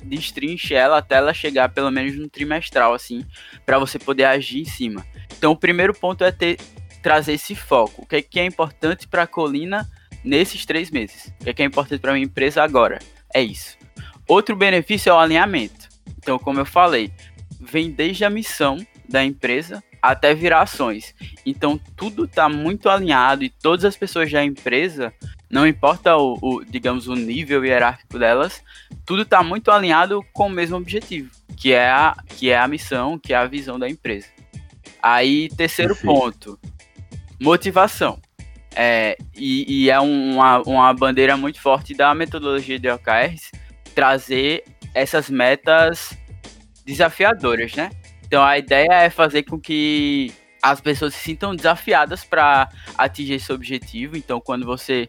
destrinche 0.03 0.75
ela 0.75 0.99
até 0.99 1.15
ela 1.15 1.33
chegar 1.33 1.69
pelo 1.69 1.89
menos 1.89 2.15
no 2.15 2.29
trimestral, 2.29 2.93
assim, 2.93 3.25
para 3.65 3.79
você 3.79 3.97
poder 3.97 4.25
agir 4.25 4.61
em 4.61 4.65
cima. 4.65 5.03
Então, 5.35 5.51
o 5.51 5.57
primeiro 5.57 5.95
ponto 5.95 6.23
é 6.23 6.31
ter 6.31 6.57
trazer 7.03 7.33
esse 7.33 7.53
foco. 7.53 8.01
O 8.01 8.05
que 8.07 8.15
é, 8.15 8.22
que 8.22 8.39
é 8.39 8.45
importante 8.45 9.07
para 9.07 9.24
a 9.24 9.27
colina 9.27 9.88
nesses 10.24 10.65
três 10.65 10.89
meses? 10.89 11.31
O 11.39 11.43
que 11.43 11.50
é, 11.50 11.53
que 11.53 11.62
é 11.62 11.65
importante 11.65 12.00
para 12.00 12.13
minha 12.13 12.25
empresa 12.25 12.63
agora? 12.63 12.98
É 13.31 13.43
isso. 13.43 13.77
Outro 14.27 14.55
benefício 14.55 15.10
é 15.10 15.13
o 15.13 15.19
alinhamento. 15.19 15.89
Então, 16.17 16.39
como 16.39 16.60
eu 16.60 16.65
falei, 16.65 17.12
vem 17.60 17.91
desde 17.91 18.24
a 18.24 18.29
missão 18.29 18.77
da 19.07 19.24
empresa 19.24 19.83
até 20.01 20.33
virar 20.33 20.62
ações. 20.62 21.13
Então, 21.45 21.79
tudo 21.95 22.24
está 22.25 22.48
muito 22.48 22.89
alinhado 22.89 23.43
e 23.43 23.50
todas 23.50 23.86
as 23.86 23.95
pessoas 23.95 24.31
da 24.31 24.43
empresa 24.43 25.13
não 25.53 25.67
importa 25.67 26.17
o, 26.17 26.39
o, 26.41 26.65
digamos, 26.65 27.07
o 27.07 27.13
nível 27.13 27.63
hierárquico 27.63 28.17
delas, 28.17 28.63
tudo 29.05 29.22
está 29.22 29.43
muito 29.43 29.69
alinhado 29.69 30.25
com 30.33 30.48
o 30.48 30.50
mesmo 30.50 30.75
objetivo, 30.77 31.29
que 31.55 31.72
é 31.72 31.88
a, 31.88 32.17
que 32.27 32.50
é 32.50 32.57
a 32.57 32.67
missão, 32.67 33.19
que 33.19 33.33
é 33.33 33.38
a 33.38 33.45
visão 33.45 33.77
da 33.77 33.88
empresa. 33.88 34.27
Aí, 35.00 35.50
terceiro 35.50 35.93
Perfeito. 35.93 36.19
ponto, 36.19 36.60
motivação. 37.43 38.19
É, 38.75 39.17
e, 39.35 39.83
e 39.83 39.89
é 39.89 40.00
uma, 40.00 40.59
uma 40.62 40.93
bandeira 40.93 41.38
muito 41.38 41.62
forte 41.62 41.93
da 41.93 42.15
metodologia 42.15 42.79
de 42.79 42.89
OKRs 42.89 43.51
trazer 43.93 44.63
essas 44.95 45.29
metas 45.29 46.17
desafiadoras, 46.83 47.75
né? 47.75 47.91
Então 48.25 48.43
a 48.43 48.57
ideia 48.57 48.91
é 48.91 49.09
fazer 49.12 49.43
com 49.43 49.59
que 49.59 50.33
as 50.62 50.81
pessoas 50.81 51.13
se 51.13 51.21
sintam 51.23 51.55
desafiadas 51.55 52.23
para 52.23 52.69
atingir 52.97 53.33
esse 53.33 53.51
objetivo. 53.51 54.17
Então, 54.17 54.39
quando 54.39 54.65
você 54.65 55.07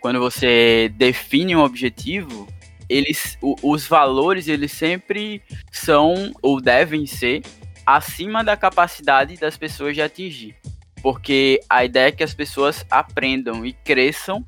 quando 0.00 0.18
você 0.18 0.92
define 0.96 1.54
um 1.56 1.60
objetivo, 1.60 2.46
eles, 2.88 3.38
o, 3.40 3.54
os 3.62 3.86
valores 3.86 4.48
eles 4.48 4.72
sempre 4.72 5.40
são 5.70 6.32
ou 6.42 6.60
devem 6.60 7.06
ser 7.06 7.42
acima 7.86 8.44
da 8.44 8.56
capacidade 8.56 9.36
das 9.36 9.56
pessoas 9.56 9.94
de 9.94 10.02
atingir. 10.02 10.56
Porque 11.02 11.60
a 11.68 11.84
ideia 11.84 12.08
é 12.08 12.12
que 12.12 12.22
as 12.22 12.32
pessoas 12.32 12.86
aprendam 12.90 13.66
e 13.66 13.72
cresçam 13.72 14.44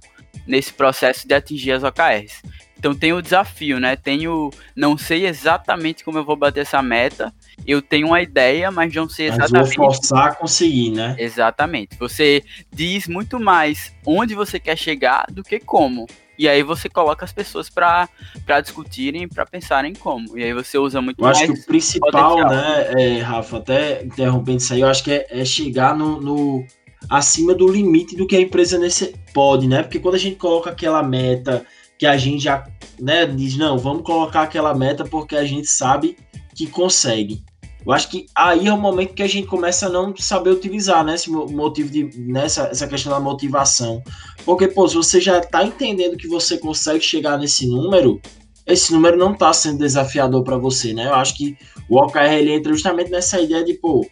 nesse 0.46 0.72
processo 0.72 1.26
de 1.26 1.34
atingir 1.34 1.72
as 1.72 1.82
OKRs. 1.82 2.42
Então 2.78 2.94
tem 2.94 3.14
o 3.14 3.22
desafio, 3.22 3.80
né? 3.80 3.96
Tenho, 3.96 4.50
não 4.76 4.98
sei 4.98 5.26
exatamente 5.26 6.04
como 6.04 6.18
eu 6.18 6.24
vou 6.24 6.36
bater 6.36 6.60
essa 6.60 6.82
meta. 6.82 7.32
Eu 7.66 7.80
tenho 7.80 8.08
uma 8.08 8.20
ideia, 8.20 8.70
mas 8.70 8.92
não 8.92 9.08
sei 9.08 9.28
exatamente. 9.28 9.52
Mas 9.52 9.74
vou 9.74 9.86
forçar 9.86 10.28
a 10.28 10.34
conseguir, 10.34 10.90
né? 10.90 11.16
Exatamente. 11.18 11.96
Você 11.98 12.44
diz 12.70 13.08
muito 13.08 13.40
mais 13.40 13.90
onde 14.06 14.34
você 14.34 14.60
quer 14.60 14.76
chegar 14.76 15.24
do 15.30 15.42
que 15.42 15.58
como. 15.58 16.06
E 16.38 16.48
aí 16.48 16.62
você 16.62 16.88
coloca 16.88 17.24
as 17.24 17.32
pessoas 17.32 17.68
para 17.68 18.08
discutirem, 18.62 19.28
para 19.28 19.46
pensarem 19.46 19.92
como. 19.94 20.36
E 20.36 20.42
aí 20.42 20.52
você 20.52 20.78
usa 20.78 21.00
muito 21.00 21.20
eu 21.20 21.24
mais. 21.24 21.38
Eu 21.38 21.44
acho 21.44 21.52
que 21.54 21.60
o 21.60 21.66
principal, 21.66 22.36
potencial. 22.36 22.50
né, 22.50 22.92
é, 22.96 23.20
Rafa, 23.20 23.56
até 23.58 24.04
interrompendo 24.04 24.58
isso 24.58 24.72
aí, 24.72 24.80
eu 24.80 24.88
acho 24.88 25.04
que 25.04 25.12
é, 25.12 25.26
é 25.30 25.44
chegar 25.44 25.96
no, 25.96 26.20
no, 26.20 26.64
acima 27.08 27.54
do 27.54 27.68
limite 27.68 28.16
do 28.16 28.26
que 28.26 28.36
a 28.36 28.40
empresa 28.40 28.78
nesse, 28.78 29.14
pode, 29.32 29.66
né? 29.68 29.82
Porque 29.82 29.98
quando 29.98 30.16
a 30.16 30.18
gente 30.18 30.36
coloca 30.36 30.70
aquela 30.70 31.02
meta 31.02 31.64
que 31.98 32.06
a 32.06 32.16
gente 32.16 32.42
já 32.42 32.64
né, 33.00 33.26
diz, 33.26 33.56
não, 33.56 33.78
vamos 33.78 34.02
colocar 34.02 34.42
aquela 34.42 34.74
meta 34.74 35.04
porque 35.04 35.36
a 35.36 35.44
gente 35.44 35.68
sabe 35.68 36.16
que 36.54 36.66
consegue. 36.66 37.42
Eu 37.86 37.92
acho 37.92 38.08
que 38.08 38.26
aí 38.34 38.66
é 38.66 38.72
o 38.72 38.80
momento 38.80 39.14
que 39.14 39.22
a 39.22 39.28
gente 39.28 39.46
começa 39.46 39.86
a 39.86 39.90
não 39.90 40.16
saber 40.16 40.50
utilizar 40.50 41.04
né, 41.04 41.14
esse 41.14 41.30
motivo 41.30 41.90
de, 41.90 42.10
nessa 42.18 42.68
essa 42.68 42.86
questão 42.86 43.12
da 43.12 43.20
motivação. 43.20 44.02
Porque, 44.44 44.68
pô, 44.68 44.88
se 44.88 44.94
você 44.94 45.20
já 45.20 45.38
está 45.38 45.62
entendendo 45.62 46.16
que 46.16 46.26
você 46.26 46.56
consegue 46.56 47.00
chegar 47.00 47.38
nesse 47.38 47.66
número, 47.66 48.20
esse 48.66 48.92
número 48.92 49.18
não 49.18 49.32
está 49.32 49.52
sendo 49.52 49.78
desafiador 49.78 50.42
para 50.42 50.56
você, 50.56 50.94
né? 50.94 51.06
Eu 51.06 51.14
acho 51.14 51.36
que 51.36 51.56
o 51.88 51.98
OKR 51.98 52.32
ele 52.32 52.52
entra 52.52 52.72
justamente 52.72 53.10
nessa 53.10 53.38
ideia 53.38 53.62
de, 53.62 53.74
pô, 53.74 54.06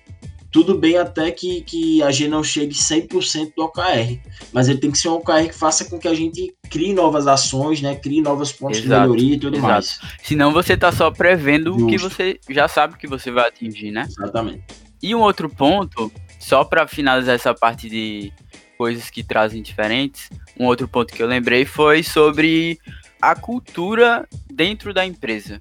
tudo 0.52 0.76
bem 0.76 0.98
até 0.98 1.30
que, 1.30 1.62
que 1.62 2.02
a 2.02 2.10
gente 2.10 2.28
não 2.28 2.44
chegue 2.44 2.74
100% 2.74 3.54
do 3.56 3.64
OKR, 3.64 4.20
mas 4.52 4.68
ele 4.68 4.78
tem 4.78 4.90
que 4.90 4.98
ser 4.98 5.08
um 5.08 5.14
OKR 5.14 5.48
que 5.48 5.54
faça 5.54 5.86
com 5.86 5.98
que 5.98 6.06
a 6.06 6.14
gente 6.14 6.54
crie 6.68 6.92
novas 6.92 7.26
ações, 7.26 7.80
né? 7.80 7.96
Crie 7.96 8.20
novos 8.20 8.52
pontos 8.52 8.78
exato, 8.78 8.88
de 8.88 9.00
melhoria 9.00 9.34
e 9.34 9.38
tudo 9.38 9.56
exato. 9.56 9.72
mais. 9.72 10.00
Senão 10.22 10.52
você 10.52 10.76
tá 10.76 10.92
só 10.92 11.10
prevendo 11.10 11.74
o 11.74 11.86
que 11.86 11.96
você 11.96 12.38
já 12.50 12.68
sabe 12.68 12.98
que 12.98 13.06
você 13.06 13.30
vai 13.30 13.48
atingir, 13.48 13.90
né? 13.90 14.06
Exatamente. 14.06 14.62
E 15.02 15.14
um 15.14 15.20
outro 15.20 15.48
ponto, 15.48 16.12
só 16.38 16.62
para 16.62 16.86
finalizar 16.86 17.34
essa 17.34 17.54
parte 17.54 17.88
de 17.88 18.30
coisas 18.76 19.08
que 19.08 19.22
trazem 19.22 19.62
diferentes, 19.62 20.28
um 20.60 20.66
outro 20.66 20.86
ponto 20.86 21.14
que 21.14 21.22
eu 21.22 21.26
lembrei 21.26 21.64
foi 21.64 22.02
sobre 22.02 22.78
a 23.20 23.34
cultura 23.34 24.28
dentro 24.52 24.92
da 24.92 25.06
empresa. 25.06 25.58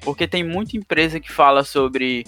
porque 0.00 0.26
tem 0.26 0.44
muita 0.44 0.76
empresa 0.76 1.18
que 1.18 1.32
fala 1.32 1.64
sobre 1.64 2.26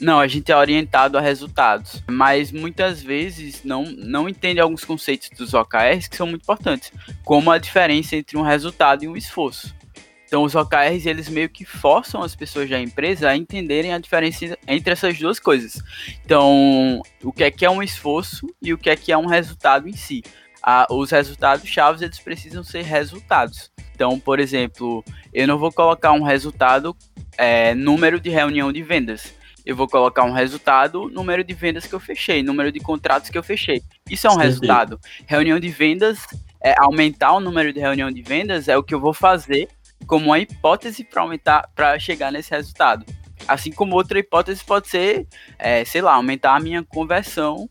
não, 0.00 0.20
a 0.20 0.28
gente 0.28 0.52
é 0.52 0.56
orientado 0.56 1.18
a 1.18 1.20
resultados, 1.20 2.02
mas 2.08 2.52
muitas 2.52 3.02
vezes 3.02 3.64
não, 3.64 3.84
não 3.84 4.28
entende 4.28 4.60
alguns 4.60 4.84
conceitos 4.84 5.28
dos 5.36 5.54
OKRs 5.54 6.08
que 6.08 6.16
são 6.16 6.26
muito 6.26 6.42
importantes, 6.42 6.92
como 7.24 7.50
a 7.50 7.58
diferença 7.58 8.14
entre 8.14 8.36
um 8.36 8.42
resultado 8.42 9.04
e 9.04 9.08
um 9.08 9.16
esforço. 9.16 9.76
Então, 10.24 10.42
os 10.42 10.54
OKRs, 10.54 11.06
eles 11.06 11.28
meio 11.28 11.48
que 11.48 11.64
forçam 11.64 12.22
as 12.22 12.36
pessoas 12.36 12.68
da 12.68 12.78
empresa 12.78 13.30
a 13.30 13.36
entenderem 13.36 13.94
a 13.94 13.98
diferença 13.98 14.58
entre 14.68 14.92
essas 14.92 15.18
duas 15.18 15.40
coisas. 15.40 15.82
Então, 16.22 17.00
o 17.24 17.32
que 17.32 17.44
é 17.44 17.50
que 17.50 17.64
é 17.64 17.70
um 17.70 17.82
esforço 17.82 18.46
e 18.60 18.72
o 18.74 18.78
que 18.78 18.90
é 18.90 18.96
que 18.96 19.10
é 19.10 19.16
um 19.16 19.26
resultado 19.26 19.88
em 19.88 19.94
si. 19.94 20.22
Ah, 20.62 20.86
os 20.90 21.10
resultados 21.10 21.66
chaves, 21.66 22.02
eles 22.02 22.18
precisam 22.18 22.62
ser 22.62 22.82
resultados. 22.82 23.70
Então, 23.94 24.20
por 24.20 24.38
exemplo, 24.38 25.02
eu 25.32 25.48
não 25.48 25.56
vou 25.56 25.72
colocar 25.72 26.12
um 26.12 26.22
resultado 26.22 26.94
é, 27.38 27.74
número 27.74 28.20
de 28.20 28.28
reunião 28.28 28.70
de 28.70 28.82
vendas 28.82 29.37
eu 29.68 29.76
vou 29.76 29.86
colocar 29.86 30.24
um 30.24 30.32
resultado, 30.32 31.10
número 31.10 31.44
de 31.44 31.52
vendas 31.52 31.86
que 31.86 31.94
eu 31.94 32.00
fechei, 32.00 32.42
número 32.42 32.72
de 32.72 32.80
contratos 32.80 33.28
que 33.28 33.36
eu 33.36 33.42
fechei. 33.42 33.82
Isso 34.10 34.26
é 34.26 34.30
um 34.30 34.36
Sim, 34.36 34.40
resultado. 34.40 34.98
Reunião 35.26 35.60
de 35.60 35.68
vendas, 35.68 36.26
é, 36.64 36.74
aumentar 36.78 37.34
o 37.34 37.40
número 37.40 37.70
de 37.70 37.78
reunião 37.78 38.10
de 38.10 38.22
vendas 38.22 38.66
é 38.66 38.78
o 38.78 38.82
que 38.82 38.94
eu 38.94 38.98
vou 38.98 39.12
fazer 39.12 39.68
como 40.06 40.24
uma 40.24 40.38
hipótese 40.38 41.04
para 41.04 41.20
aumentar, 41.20 41.68
para 41.74 41.98
chegar 41.98 42.32
nesse 42.32 42.50
resultado. 42.50 43.04
Assim 43.46 43.70
como 43.70 43.94
outra 43.94 44.18
hipótese 44.18 44.64
pode 44.64 44.88
ser, 44.88 45.26
é, 45.58 45.84
sei 45.84 46.00
lá, 46.00 46.14
aumentar 46.14 46.56
a 46.56 46.60
minha 46.60 46.82
conversão 46.82 47.68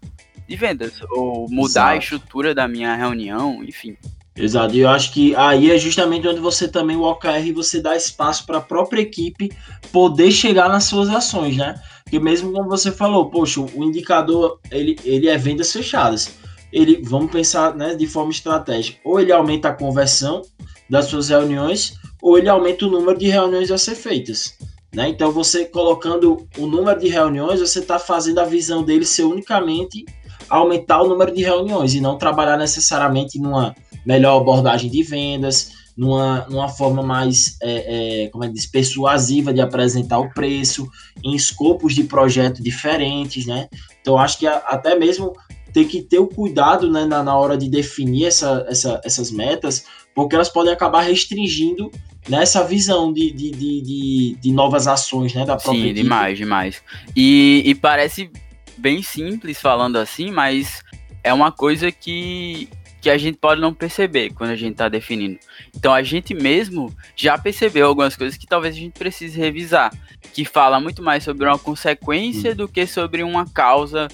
de 0.48 0.56
vendas 0.56 1.02
ou 1.10 1.50
mudar 1.50 1.66
Exato. 1.66 1.90
a 1.90 1.98
estrutura 1.98 2.54
da 2.54 2.68
minha 2.68 2.96
reunião, 2.96 3.64
enfim. 3.64 3.98
Exato, 4.38 4.76
e 4.76 4.82
eu 4.82 4.90
acho 4.90 5.12
que 5.12 5.36
aí 5.36 5.72
é 5.72 5.78
justamente 5.80 6.28
onde 6.28 6.40
você 6.40 6.68
também, 6.68 6.96
o 6.96 7.02
OKR, 7.02 7.52
você 7.56 7.82
dá 7.82 7.96
espaço 7.96 8.46
para 8.46 8.60
a 8.60 8.62
própria 8.62 9.02
equipe 9.02 9.52
poder 9.92 10.32
chegar 10.32 10.70
nas 10.70 10.84
suas 10.84 11.10
ações, 11.10 11.58
né? 11.58 11.74
Porque 12.04 12.20
mesmo 12.20 12.52
como 12.52 12.70
você 12.70 12.92
falou, 12.92 13.32
poxa, 13.32 13.60
o 13.60 13.84
indicador, 13.84 14.60
ele, 14.70 14.96
ele 15.04 15.28
é 15.28 15.38
vendas 15.38 15.74
fechadas. 15.74 16.38
Ele, 16.72 17.02
vamos 17.04 17.32
pensar 17.32 17.76
né, 17.76 17.96
de 17.96 18.06
forma 18.06 18.32
estratégica, 18.32 19.00
ou 19.04 19.20
ele 19.20 19.32
aumenta 19.32 19.70
a 19.70 19.74
conversão 19.74 20.44
das 20.88 21.06
suas 21.06 21.30
reuniões, 21.30 21.98
ou 22.22 22.38
ele 22.38 22.48
aumenta 22.48 22.86
o 22.86 22.92
número 22.92 23.18
de 23.18 23.28
reuniões 23.28 23.72
a 23.72 23.78
ser 23.78 23.96
feitas. 23.96 24.56
Né? 24.94 25.10
Então, 25.10 25.32
você 25.32 25.66
colocando 25.66 26.48
o 26.58 26.68
número 26.68 27.00
de 27.00 27.08
reuniões, 27.08 27.60
você 27.60 27.80
está 27.80 27.98
fazendo 27.98 28.40
a 28.40 28.46
visão 28.46 28.84
dele 28.84 29.06
ser 29.06 29.24
unicamente 29.24 30.06
aumentar 30.50 31.02
o 31.02 31.10
número 31.10 31.34
de 31.34 31.42
reuniões 31.42 31.94
e 31.94 32.02
não 32.02 32.18
trabalhar 32.18 32.58
necessariamente 32.58 33.40
numa 33.40 33.76
melhor 34.08 34.40
abordagem 34.40 34.90
de 34.90 35.04
vendas, 35.04 35.74
numa, 35.98 36.46
numa 36.50 36.70
forma 36.70 37.04
mais, 37.04 37.58
é, 37.62 38.24
é, 38.24 38.28
como 38.30 38.46
é 38.46 38.48
que 38.48 38.54
diz, 38.54 38.66
persuasiva 38.66 39.54
de 39.54 39.60
apresentar 39.60 40.20
o 40.20 40.30
preço, 40.30 40.90
em 41.22 41.36
escopos 41.36 41.94
de 41.94 42.06
projeto 42.06 42.64
diferentes, 42.64 43.46
né? 43.46 43.68
Então, 44.00 44.18
acho 44.18 44.40
que 44.40 44.48
a, 44.48 44.58
até 44.60 44.98
mesmo 44.98 45.34
tem 45.74 45.86
que 45.86 46.02
ter 46.02 46.20
o 46.20 46.28
cuidado 46.28 46.90
né, 46.90 47.04
na, 47.06 47.22
na 47.22 47.38
hora 47.38 47.58
de 47.58 47.70
definir 47.70 48.28
essa, 48.28 48.66
essa, 48.70 49.02
essas 49.04 49.30
metas, 49.30 49.86
porque 50.16 50.36
elas 50.36 50.48
podem 50.48 50.72
acabar 50.72 51.02
restringindo 51.02 51.92
nessa 52.30 52.64
visão 52.64 53.12
de, 53.12 53.32
de, 53.32 53.52
de, 53.52 53.82
de, 53.82 54.38
de 54.40 54.52
novas 54.54 54.88
ações 54.88 55.34
né, 55.34 55.46
da 55.46 55.58
própria 55.58 55.82
Sim, 55.82 55.86
equipe. 55.88 56.02
demais, 56.02 56.38
demais. 56.38 56.82
E, 57.14 57.62
e 57.66 57.76
parece 57.76 58.32
bem 58.78 59.02
simples 59.02 59.60
falando 59.60 59.98
assim, 59.98 60.32
mas 60.32 60.82
é 61.24 61.34
uma 61.34 61.52
coisa 61.52 61.92
que, 61.92 62.70
que 63.02 63.10
a 63.10 63.18
gente 63.18 63.38
pode 63.38 63.62
não 63.62 63.74
perceber 63.74 64.34
quando 64.34 64.52
a 64.52 64.56
gente 64.56 64.74
está 64.74 64.90
definindo. 64.90 65.40
Então 65.76 65.94
a 65.94 66.02
gente 66.04 66.34
mesmo 66.34 66.94
já 67.16 67.38
percebeu 67.38 67.88
algumas 67.88 68.16
coisas 68.16 68.38
que 68.38 68.48
talvez 68.48 68.76
a 68.76 68.80
gente 68.80 68.98
precise 68.98 69.40
revisar, 69.40 69.94
que 70.34 70.44
fala 70.44 70.80
muito 70.80 71.02
mais 71.02 71.24
sobre 71.24 71.46
uma 71.46 71.60
consequência 71.60 72.56
do 72.56 72.68
que 72.68 72.86
sobre 72.88 73.24
uma 73.24 73.46
causa 73.48 74.08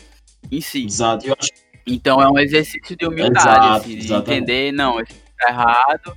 em 0.51 0.61
si. 0.61 0.85
Exato. 0.85 1.25
Então 1.85 2.21
é 2.21 2.29
um 2.29 2.39
exercício 2.39 2.95
de 2.95 3.05
humildade, 3.05 3.49
Exato, 3.49 3.85
assim, 3.85 3.97
de 3.97 4.13
entender, 4.13 4.71
não, 4.71 4.99
isso 4.99 5.11
está 5.11 5.49
errado. 5.49 6.15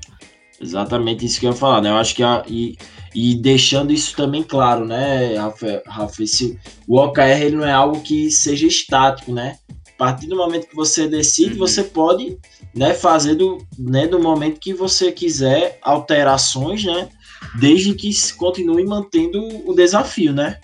Exatamente 0.60 1.26
isso 1.26 1.38
que 1.38 1.46
eu 1.46 1.50
ia 1.50 1.56
falar, 1.56 1.82
né? 1.82 1.90
Eu 1.90 1.96
acho 1.96 2.14
que 2.14 2.22
a, 2.22 2.42
e, 2.46 2.78
e 3.14 3.34
deixando 3.34 3.92
isso 3.92 4.16
também 4.16 4.42
claro, 4.42 4.86
né, 4.86 5.36
Rafa, 5.36 5.82
Rafa 5.86 6.22
esse, 6.22 6.58
o 6.86 6.98
OKR 6.98 7.42
ele 7.42 7.56
não 7.56 7.66
é 7.66 7.72
algo 7.72 8.00
que 8.00 8.30
seja 8.30 8.66
estático, 8.66 9.32
né? 9.32 9.58
A 9.98 10.04
partir 10.04 10.26
do 10.26 10.36
momento 10.36 10.68
que 10.68 10.76
você 10.76 11.08
decide, 11.08 11.52
uhum. 11.52 11.58
você 11.58 11.82
pode 11.82 12.38
né, 12.74 12.92
fazer 12.92 13.34
do, 13.34 13.66
né, 13.78 14.06
do 14.06 14.20
momento 14.20 14.60
que 14.60 14.74
você 14.74 15.10
quiser 15.10 15.78
alterações, 15.80 16.84
né? 16.84 17.08
Desde 17.58 17.94
que 17.94 18.10
continue 18.34 18.84
mantendo 18.84 19.40
o 19.68 19.74
desafio, 19.74 20.34
né? 20.34 20.60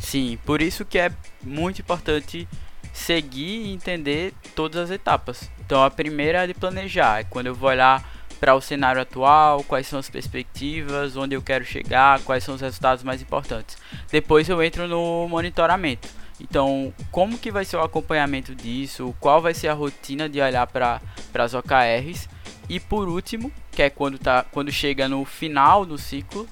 Sim, 0.00 0.38
por 0.46 0.62
isso 0.62 0.84
que 0.84 0.98
é 0.98 1.12
muito 1.42 1.82
importante 1.82 2.48
seguir 2.92 3.66
e 3.66 3.72
entender 3.72 4.32
todas 4.54 4.84
as 4.84 4.90
etapas. 4.90 5.50
Então 5.64 5.84
a 5.84 5.90
primeira 5.90 6.44
é 6.44 6.46
de 6.46 6.54
planejar, 6.54 7.20
é 7.20 7.24
quando 7.24 7.48
eu 7.48 7.54
vou 7.54 7.68
olhar 7.68 8.18
para 8.40 8.54
o 8.54 8.60
cenário 8.60 9.02
atual, 9.02 9.64
quais 9.64 9.86
são 9.86 9.98
as 9.98 10.08
perspectivas, 10.08 11.16
onde 11.16 11.34
eu 11.34 11.42
quero 11.42 11.64
chegar, 11.64 12.20
quais 12.20 12.44
são 12.44 12.54
os 12.54 12.60
resultados 12.60 13.02
mais 13.04 13.20
importantes. 13.20 13.76
Depois 14.10 14.48
eu 14.48 14.62
entro 14.62 14.86
no 14.86 15.28
monitoramento. 15.28 16.08
Então, 16.40 16.92
como 17.10 17.38
que 17.38 17.50
vai 17.50 17.64
ser 17.64 17.76
o 17.76 17.82
acompanhamento 17.82 18.54
disso? 18.54 19.14
Qual 19.18 19.42
vai 19.42 19.54
ser 19.54 19.68
a 19.68 19.74
rotina 19.74 20.28
de 20.28 20.40
olhar 20.40 20.66
para 20.66 21.00
as 21.34 21.54
OKRs? 21.54 22.28
E 22.68 22.78
por 22.78 23.08
último, 23.08 23.50
que 23.72 23.82
é 23.82 23.90
quando, 23.90 24.18
tá, 24.18 24.44
quando 24.44 24.70
chega 24.70 25.08
no 25.08 25.24
final 25.24 25.84
do 25.84 25.98
ciclo, 25.98 26.48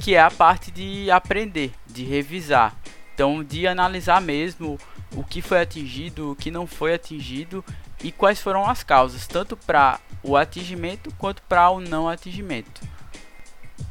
que 0.00 0.14
é 0.14 0.20
a 0.20 0.30
parte 0.30 0.70
de 0.70 1.10
aprender, 1.10 1.72
de 1.86 2.04
revisar. 2.04 2.76
Então, 3.14 3.42
de 3.42 3.66
analisar 3.66 4.20
mesmo 4.20 4.78
o 5.16 5.24
que 5.24 5.40
foi 5.40 5.60
atingido, 5.60 6.32
o 6.32 6.36
que 6.36 6.50
não 6.50 6.66
foi 6.66 6.94
atingido 6.94 7.64
e 8.02 8.12
quais 8.12 8.40
foram 8.40 8.68
as 8.68 8.82
causas, 8.82 9.26
tanto 9.26 9.56
para 9.56 9.98
o 10.22 10.36
atingimento 10.36 11.12
quanto 11.16 11.42
para 11.42 11.70
o 11.70 11.80
não 11.80 12.08
atingimento. 12.08 12.80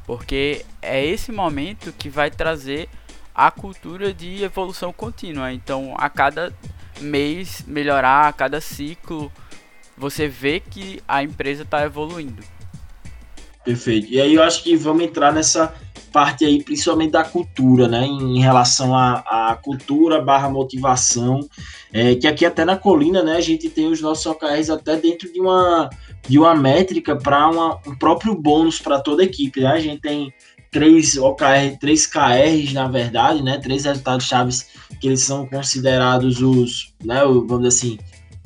Porque 0.06 0.66
é 0.82 1.04
esse 1.06 1.32
momento 1.32 1.92
que 1.92 2.10
vai 2.10 2.32
trazer 2.32 2.88
a 3.38 3.52
cultura 3.52 4.12
de 4.12 4.44
evolução 4.44 4.92
contínua. 4.92 5.54
Então, 5.54 5.94
a 5.96 6.10
cada 6.10 6.52
mês 7.00 7.64
melhorar, 7.68 8.28
a 8.28 8.34
cada 8.34 8.60
ciclo, 8.60 9.32
você 9.96 10.28
vê 10.28 10.60
que 10.60 11.00
a 11.08 11.22
empresa 11.22 11.62
está 11.62 11.86
evoluindo. 11.86 12.44
Perfeito. 13.64 14.08
E 14.12 14.20
aí 14.20 14.34
eu 14.34 14.42
acho 14.42 14.64
que 14.64 14.76
vamos 14.76 15.04
entrar 15.04 15.32
nessa 15.32 15.72
parte 16.12 16.46
aí, 16.46 16.64
principalmente 16.64 17.12
da 17.12 17.24
cultura, 17.24 17.88
né? 17.88 18.06
Em 18.06 18.40
relação 18.40 18.98
à, 18.98 19.56
cultura 19.62 20.20
barra 20.20 20.50
motivação. 20.50 21.48
É, 21.94 22.16
que 22.16 22.26
aqui 22.26 22.46
até 22.46 22.66
na 22.66 22.76
colina, 22.76 23.22
né, 23.22 23.38
a 23.38 23.42
gente 23.42 23.70
tem 23.70 23.88
os 23.88 24.02
nossos 24.02 24.26
OKRs 24.26 24.70
até 24.70 24.98
dentro 24.98 25.32
de 25.32 25.40
uma, 25.40 25.90
de 26.28 26.38
uma 26.38 26.56
métrica 26.56 27.16
para 27.16 27.48
um 27.50 27.96
próprio 27.98 28.36
bônus 28.36 28.80
para 28.80 29.00
toda 29.00 29.22
a 29.22 29.26
equipe. 29.26 29.62
Né? 29.62 29.68
A 29.68 29.80
gente 29.80 30.02
tem 30.02 30.34
três 30.72 31.18
OKR, 31.18 31.78
três 31.80 32.06
KRs, 32.06 32.74
na 32.74 32.88
verdade, 32.88 33.42
né? 33.42 33.58
Três 33.58 33.86
resultados 33.86 34.26
chaves 34.26 34.68
que 35.00 35.08
eles 35.08 35.22
são 35.22 35.46
considerados 35.48 36.42
os, 36.42 36.94
né, 37.04 37.22
vamos 37.24 37.62
dizer 37.62 37.68
assim, 37.68 37.98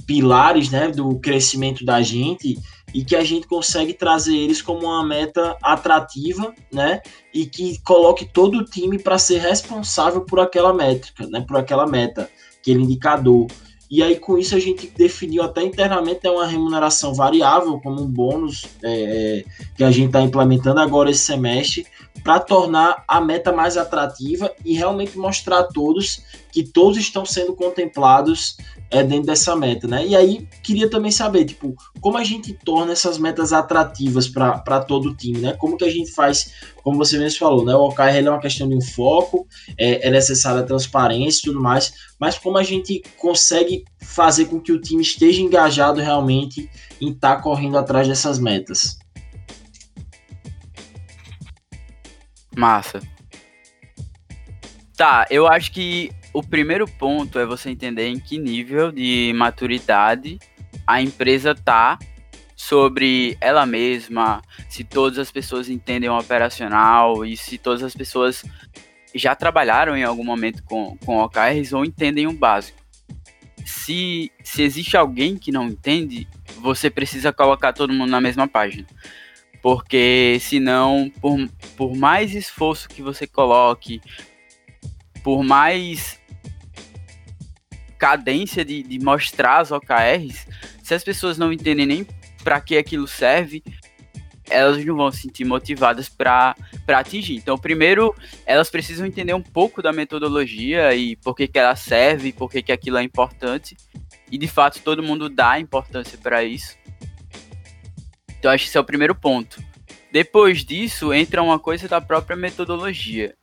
pilares, 0.06 0.70
né, 0.70 0.90
do 0.90 1.18
crescimento 1.20 1.86
da 1.86 2.02
gente 2.02 2.58
e 2.94 3.06
que 3.06 3.16
a 3.16 3.24
gente 3.24 3.48
consegue 3.48 3.94
trazer 3.94 4.36
eles 4.36 4.62
como 4.62 4.86
uma 4.86 5.06
meta 5.06 5.56
atrativa, 5.64 6.54
né, 6.72 7.02
e 7.34 7.46
que 7.46 7.80
coloque 7.84 8.26
todo 8.26 8.58
o 8.58 8.66
time 8.66 9.00
para 9.00 9.18
ser 9.18 9.40
responsável 9.40 10.22
por 10.22 10.40
aquela 10.40 10.74
métrica, 10.74 11.26
né, 11.28 11.42
por 11.48 11.58
aquela 11.58 11.88
meta, 11.88 12.30
aquele 12.60 12.84
indicador. 12.84 13.48
E 13.90 14.02
aí, 14.02 14.18
com 14.18 14.38
isso, 14.38 14.56
a 14.56 14.60
gente 14.60 14.88
definiu 14.98 15.44
até 15.44 15.62
internamente 15.62 16.26
é 16.26 16.32
uma 16.32 16.48
remuneração 16.48 17.14
variável, 17.14 17.78
como 17.82 18.02
um 18.02 18.08
bônus 18.08 18.66
é, 18.82 19.44
que 19.76 19.84
a 19.84 19.92
gente 19.92 20.08
está 20.08 20.22
implementando 20.22 20.80
agora 20.80 21.12
esse 21.12 21.20
semestre, 21.20 21.86
para 22.24 22.40
tornar 22.40 23.04
a 23.08 23.20
meta 23.20 23.52
mais 23.52 23.78
atrativa 23.78 24.52
e 24.64 24.74
realmente 24.74 25.18
mostrar 25.18 25.60
a 25.60 25.64
todos 25.64 26.24
que 26.52 26.64
todos 26.64 26.98
estão 26.98 27.26
sendo 27.26 27.56
contemplados 27.56 28.58
é, 28.92 29.02
dentro 29.02 29.28
dessa 29.28 29.56
meta, 29.56 29.88
né? 29.88 30.06
E 30.06 30.16
aí 30.16 30.48
queria 30.62 30.90
também 30.90 31.12
saber, 31.12 31.46
tipo, 31.46 31.74
como 32.02 32.18
a 32.18 32.24
gente 32.24 32.54
torna 32.54 32.92
essas 32.92 33.18
metas 33.18 33.54
atrativas 33.54 34.28
para 34.28 34.82
todo 34.82 35.10
o 35.10 35.16
time, 35.16 35.40
né? 35.40 35.54
Como 35.54 35.78
que 35.78 35.86
a 35.86 35.90
gente 35.90 36.12
faz, 36.12 36.52
como 36.84 36.98
você 36.98 37.18
mesmo 37.18 37.40
falou, 37.40 37.64
né? 37.64 37.74
O 37.74 37.88
OKR 37.88 38.18
é 38.18 38.30
uma 38.30 38.42
questão 38.42 38.68
de 38.68 38.76
um 38.76 38.82
foco, 38.82 39.48
é, 39.78 40.08
é 40.08 40.12
necessária 40.12 40.64
transparência 40.64 41.40
e 41.40 41.44
tudo 41.44 41.62
mais, 41.62 41.94
mas 42.20 42.38
como 42.38 42.58
a 42.58 42.64
gente 42.64 43.02
consegue 43.18 43.86
fazer 44.02 44.46
com 44.46 44.60
que 44.60 44.74
o 44.74 44.82
time 44.82 45.02
esteja 45.02 45.42
engajado 45.42 46.02
realmente 46.02 46.70
em 47.00 47.12
estar 47.12 47.38
tá 47.38 47.42
correndo 47.42 47.78
atrás 47.78 48.08
dessas 48.08 48.38
metas? 48.38 49.01
Massa. 52.56 53.02
Tá, 54.96 55.26
eu 55.30 55.48
acho 55.48 55.72
que 55.72 56.12
o 56.34 56.44
primeiro 56.44 56.88
ponto 56.88 57.40
é 57.40 57.46
você 57.46 57.70
entender 57.70 58.08
em 58.08 58.20
que 58.20 58.38
nível 58.38 58.92
de 58.92 59.34
maturidade 59.36 60.38
a 60.86 61.02
empresa 61.02 61.56
tá 61.56 61.98
sobre 62.56 63.36
ela 63.42 63.66
mesma, 63.66 64.42
se 64.70 64.84
todas 64.84 65.18
as 65.18 65.32
pessoas 65.32 65.70
entendem 65.70 66.10
o 66.10 66.18
operacional 66.18 67.26
e 67.26 67.36
se 67.36 67.58
todas 67.58 67.82
as 67.82 67.96
pessoas 67.96 68.44
já 69.16 69.36
trabalharam 69.36 69.98
em 69.98 70.04
algum 70.04 70.24
momento 70.24 70.64
com, 70.64 70.96
com 71.04 71.18
OKRs 71.18 71.74
ou 71.74 71.84
entendem 71.84 72.28
o 72.28 72.34
básico. 72.34 72.80
Se, 73.66 74.32
se 74.44 74.62
existe 74.62 74.96
alguém 74.96 75.38
que 75.38 75.52
não 75.52 75.68
entende, 75.68 76.28
você 76.60 76.90
precisa 76.90 77.34
colocar 77.34 77.74
todo 77.74 77.94
mundo 77.94 78.10
na 78.10 78.22
mesma 78.22 78.48
página. 78.48 78.86
Porque 79.62 80.38
senão, 80.42 81.12
por, 81.22 81.38
por 81.78 81.96
mais 81.96 82.34
esforço 82.34 82.90
que 82.90 83.02
você 83.02 83.28
coloque, 83.28 84.02
por 85.24 85.44
mais 85.44 86.20
cadência 87.98 88.66
de, 88.66 88.82
de 88.82 89.00
mostrar 89.00 89.60
as 89.60 89.72
OKRs, 89.72 90.48
se 90.82 90.94
as 90.96 91.04
pessoas 91.04 91.38
não 91.38 91.54
entendem 91.54 91.86
nem 91.86 92.08
para 92.44 92.60
que 92.60 92.76
aquilo 92.76 93.08
serve, 93.08 93.64
elas 94.50 94.84
não 94.84 94.96
vão 94.98 95.12
se 95.12 95.22
sentir 95.22 95.46
motivadas 95.46 96.10
para 96.10 96.56
atingir. 96.88 97.36
Então, 97.36 97.58
primeiro, 97.58 98.14
elas 98.46 98.70
precisam 98.70 99.06
entender 99.06 99.34
um 99.34 99.42
pouco 99.42 99.82
da 99.82 99.94
metodologia 99.94 100.94
e 100.94 101.16
por 101.16 101.36
que, 101.36 101.48
que 101.48 101.58
ela 101.58 101.76
serve, 101.76 102.34
por 102.34 102.52
que, 102.52 102.62
que 102.62 102.72
aquilo 102.72 102.98
é 102.98 103.04
importante. 103.04 103.78
E 104.30 104.38
de 104.38 104.48
fato, 104.48 104.82
todo 104.82 105.02
mundo 105.02 105.30
dá 105.30 105.60
importância 105.60 106.18
para 106.18 106.44
isso. 106.44 106.78
Então, 108.42 108.50
acho 108.50 108.64
que 108.64 108.70
esse 108.72 108.78
é 108.78 108.82
o 108.82 108.84
primeiro 108.84 109.14
ponto. 109.14 109.64
Depois 110.12 110.66
disso, 110.66 111.14
entra 111.14 111.44
uma 111.44 111.60
coisa 111.60 111.88
da 111.88 112.02
própria 112.02 112.36
metodologia. 112.36 113.36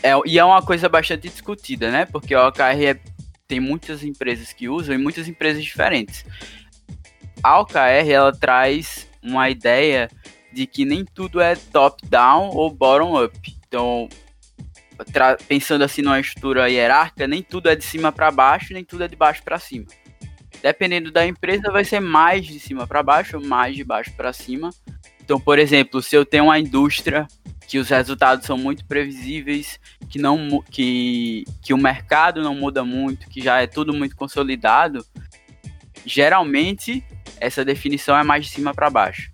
É, 0.00 0.12
e 0.24 0.38
é 0.38 0.44
uma 0.44 0.62
coisa 0.62 0.88
bastante 0.88 1.28
discutida, 1.28 1.90
né? 1.90 2.06
Porque 2.06 2.32
a 2.32 2.46
OKR 2.46 2.84
é, 2.84 3.00
tem 3.48 3.58
muitas 3.58 4.04
empresas 4.04 4.52
que 4.52 4.68
usam 4.68 4.94
e 4.94 4.98
muitas 4.98 5.26
empresas 5.26 5.64
diferentes. 5.64 6.24
A 7.42 7.58
OKR, 7.58 8.08
ela 8.08 8.32
traz 8.32 9.08
uma 9.20 9.50
ideia 9.50 10.08
de 10.52 10.64
que 10.64 10.84
nem 10.84 11.04
tudo 11.04 11.40
é 11.40 11.56
top-down 11.56 12.50
ou 12.50 12.70
bottom-up. 12.70 13.36
Então, 13.66 14.08
pensando 15.48 15.82
assim 15.82 16.02
numa 16.02 16.20
estrutura 16.20 16.70
hierárquica, 16.70 17.26
nem 17.26 17.42
tudo 17.42 17.68
é 17.68 17.74
de 17.74 17.84
cima 17.84 18.12
para 18.12 18.30
baixo, 18.30 18.72
nem 18.72 18.84
tudo 18.84 19.02
é 19.02 19.08
de 19.08 19.16
baixo 19.16 19.42
para 19.42 19.58
cima. 19.58 19.86
Dependendo 20.64 21.12
da 21.12 21.26
empresa, 21.26 21.70
vai 21.70 21.84
ser 21.84 22.00
mais 22.00 22.46
de 22.46 22.58
cima 22.58 22.86
para 22.86 23.02
baixo 23.02 23.38
mais 23.38 23.76
de 23.76 23.84
baixo 23.84 24.10
para 24.16 24.32
cima. 24.32 24.70
Então, 25.22 25.38
por 25.38 25.58
exemplo, 25.58 26.00
se 26.00 26.16
eu 26.16 26.24
tenho 26.24 26.44
uma 26.44 26.58
indústria 26.58 27.28
que 27.68 27.78
os 27.78 27.90
resultados 27.90 28.46
são 28.46 28.56
muito 28.56 28.82
previsíveis, 28.86 29.78
que 30.08 30.18
não 30.18 30.64
que, 30.70 31.44
que 31.60 31.74
o 31.74 31.76
mercado 31.76 32.42
não 32.42 32.54
muda 32.54 32.82
muito, 32.82 33.28
que 33.28 33.42
já 33.42 33.60
é 33.60 33.66
tudo 33.66 33.92
muito 33.92 34.16
consolidado, 34.16 35.04
geralmente 36.06 37.04
essa 37.38 37.62
definição 37.62 38.16
é 38.16 38.24
mais 38.24 38.46
de 38.46 38.52
cima 38.52 38.72
para 38.72 38.88
baixo. 38.88 39.30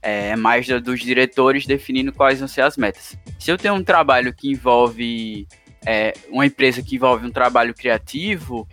É, 0.00 0.28
é 0.28 0.36
mais 0.36 0.68
dos 0.68 1.00
diretores 1.00 1.66
definindo 1.66 2.12
quais 2.12 2.38
vão 2.38 2.46
ser 2.46 2.60
as 2.60 2.76
metas. 2.76 3.18
Se 3.40 3.50
eu 3.50 3.58
tenho 3.58 3.74
um 3.74 3.82
trabalho 3.82 4.32
que 4.32 4.48
envolve 4.52 5.48
é, 5.84 6.12
uma 6.30 6.46
empresa 6.46 6.80
que 6.80 6.94
envolve 6.94 7.26
um 7.26 7.32
trabalho 7.32 7.74
criativo, 7.74 8.68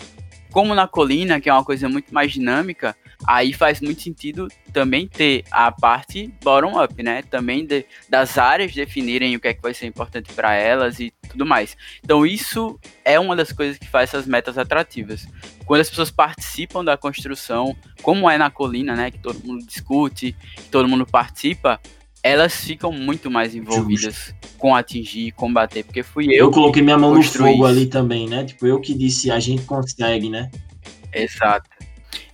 como 0.52 0.76
na 0.76 0.88
colina, 0.88 1.40
que 1.40 1.50
é 1.50 1.54
uma 1.54 1.64
coisa 1.64 1.88
muito 1.88 2.14
mais 2.14 2.34
dinâmica, 2.34 2.96
aí 3.26 3.54
faz 3.54 3.80
muito 3.82 4.02
sentido 4.02 4.48
também 4.74 5.08
ter 5.08 5.44
a 5.50 5.72
parte 5.72 6.32
bottom-up, 6.44 7.02
né? 7.02 7.22
Também 7.24 7.66
de, 7.66 7.86
das 8.10 8.38
áreas 8.38 8.74
definirem 8.74 9.36
o 9.36 9.40
que 9.40 9.48
é 9.48 9.54
que 9.54 9.62
vai 9.62 9.74
ser 9.74 9.88
importante 9.88 10.34
para 10.34 10.54
elas 10.54 11.00
e 11.00 11.14
tudo 11.30 11.46
mais. 11.46 11.78
Então, 12.04 12.26
isso 12.26 12.80
é 13.06 13.20
uma 13.20 13.36
das 13.36 13.52
coisas 13.52 13.78
que 13.78 13.88
faz 13.88 14.10
essas 14.10 14.26
metas 14.26 14.58
atrativas. 14.58 15.28
Quando 15.66 15.82
as 15.82 15.90
pessoas 15.90 16.12
participam 16.12 16.84
da 16.84 16.98
construção, 16.98 17.76
como 18.02 18.30
é 18.30 18.38
na 18.38 18.50
colina, 18.50 18.96
né? 18.96 19.12
Que 19.12 19.20
todo 19.20 19.46
mundo 19.46 19.66
discute, 19.66 20.36
que 20.56 20.70
todo 20.70 20.88
mundo 20.88 21.06
participa, 21.06 21.80
elas 22.24 22.56
ficam 22.56 22.92
muito 22.92 23.32
mais 23.32 23.56
envolvidas 23.56 24.16
Justo. 24.16 24.58
com 24.58 24.76
atingir, 24.76 25.32
combater, 25.32 25.84
porque 25.84 26.04
fui 26.04 26.28
eu. 26.28 26.46
Eu 26.46 26.52
coloquei 26.52 26.82
minha 26.82 26.98
mão 26.98 27.16
no 27.16 27.24
fogo 27.24 27.50
isso. 27.50 27.66
ali 27.66 27.86
também, 27.88 28.28
né? 28.28 28.44
Tipo, 28.44 28.68
eu 28.68 28.80
que 28.80 28.94
disse 28.94 29.32
a 29.32 29.40
gente 29.40 29.64
consegue, 29.64 30.30
né? 30.30 30.50
Exato. 31.14 31.70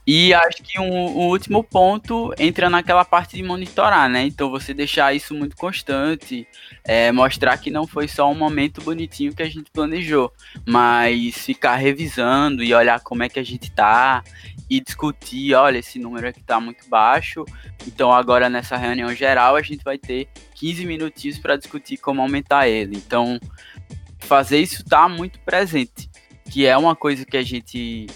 E 0.10 0.34
acho 0.34 0.64
que 0.64 0.80
um, 0.80 0.90
um, 0.90 1.28
último 1.28 1.62
ponto 1.62 2.34
entra 2.40 2.70
naquela 2.70 3.04
parte 3.04 3.36
de 3.36 3.44
monitorar, 3.44 4.10
né? 4.10 4.26
Então 4.26 4.50
você 4.50 4.74
deixar 4.74 5.14
isso 5.14 5.34
muito 5.34 5.58
constante, 5.58 6.48
é, 6.86 7.12
mostrar 7.12 7.58
que 7.58 7.70
não 7.70 7.86
foi 7.86 8.08
só 8.08 8.32
um 8.32 8.34
momento 8.34 8.82
bonitinho 8.82 9.36
que 9.36 9.44
a 9.44 9.50
gente 9.50 9.70
planejou, 9.70 10.32
mas 10.66 11.36
ficar 11.40 11.76
revisando 11.76 12.64
e 12.64 12.74
olhar 12.74 13.02
como 13.02 13.22
é 13.24 13.28
que 13.28 13.38
a 13.38 13.44
gente 13.44 13.70
tá 13.70 14.24
e 14.70 14.80
discutir, 14.82 15.54
olha, 15.54 15.78
esse 15.78 15.98
número 15.98 16.28
aqui 16.28 16.44
tá 16.44 16.60
muito 16.60 16.88
baixo, 16.90 17.46
então 17.88 18.12
agora 18.12 18.50
nessa 18.50 18.76
reunião 18.76 19.14
geral 19.14 19.56
a 19.56 19.62
gente 19.62 19.84
vai 19.84 19.98
ter 19.98 20.28
15 20.56 20.86
minutinhos 20.86 21.38
para 21.38 21.56
discutir 21.56 21.98
como 21.98 22.22
aumentar 22.22 22.68
ele. 22.68 22.98
Então 22.98 23.40
fazer 24.20 24.60
isso 24.60 24.84
tá 24.84 25.08
muito 25.08 25.40
presente, 25.40 26.10
que 26.50 26.66
é 26.66 26.78
uma 26.78 26.96
coisa 26.96 27.26
que 27.26 27.38
a 27.38 27.44
gente 27.44 28.08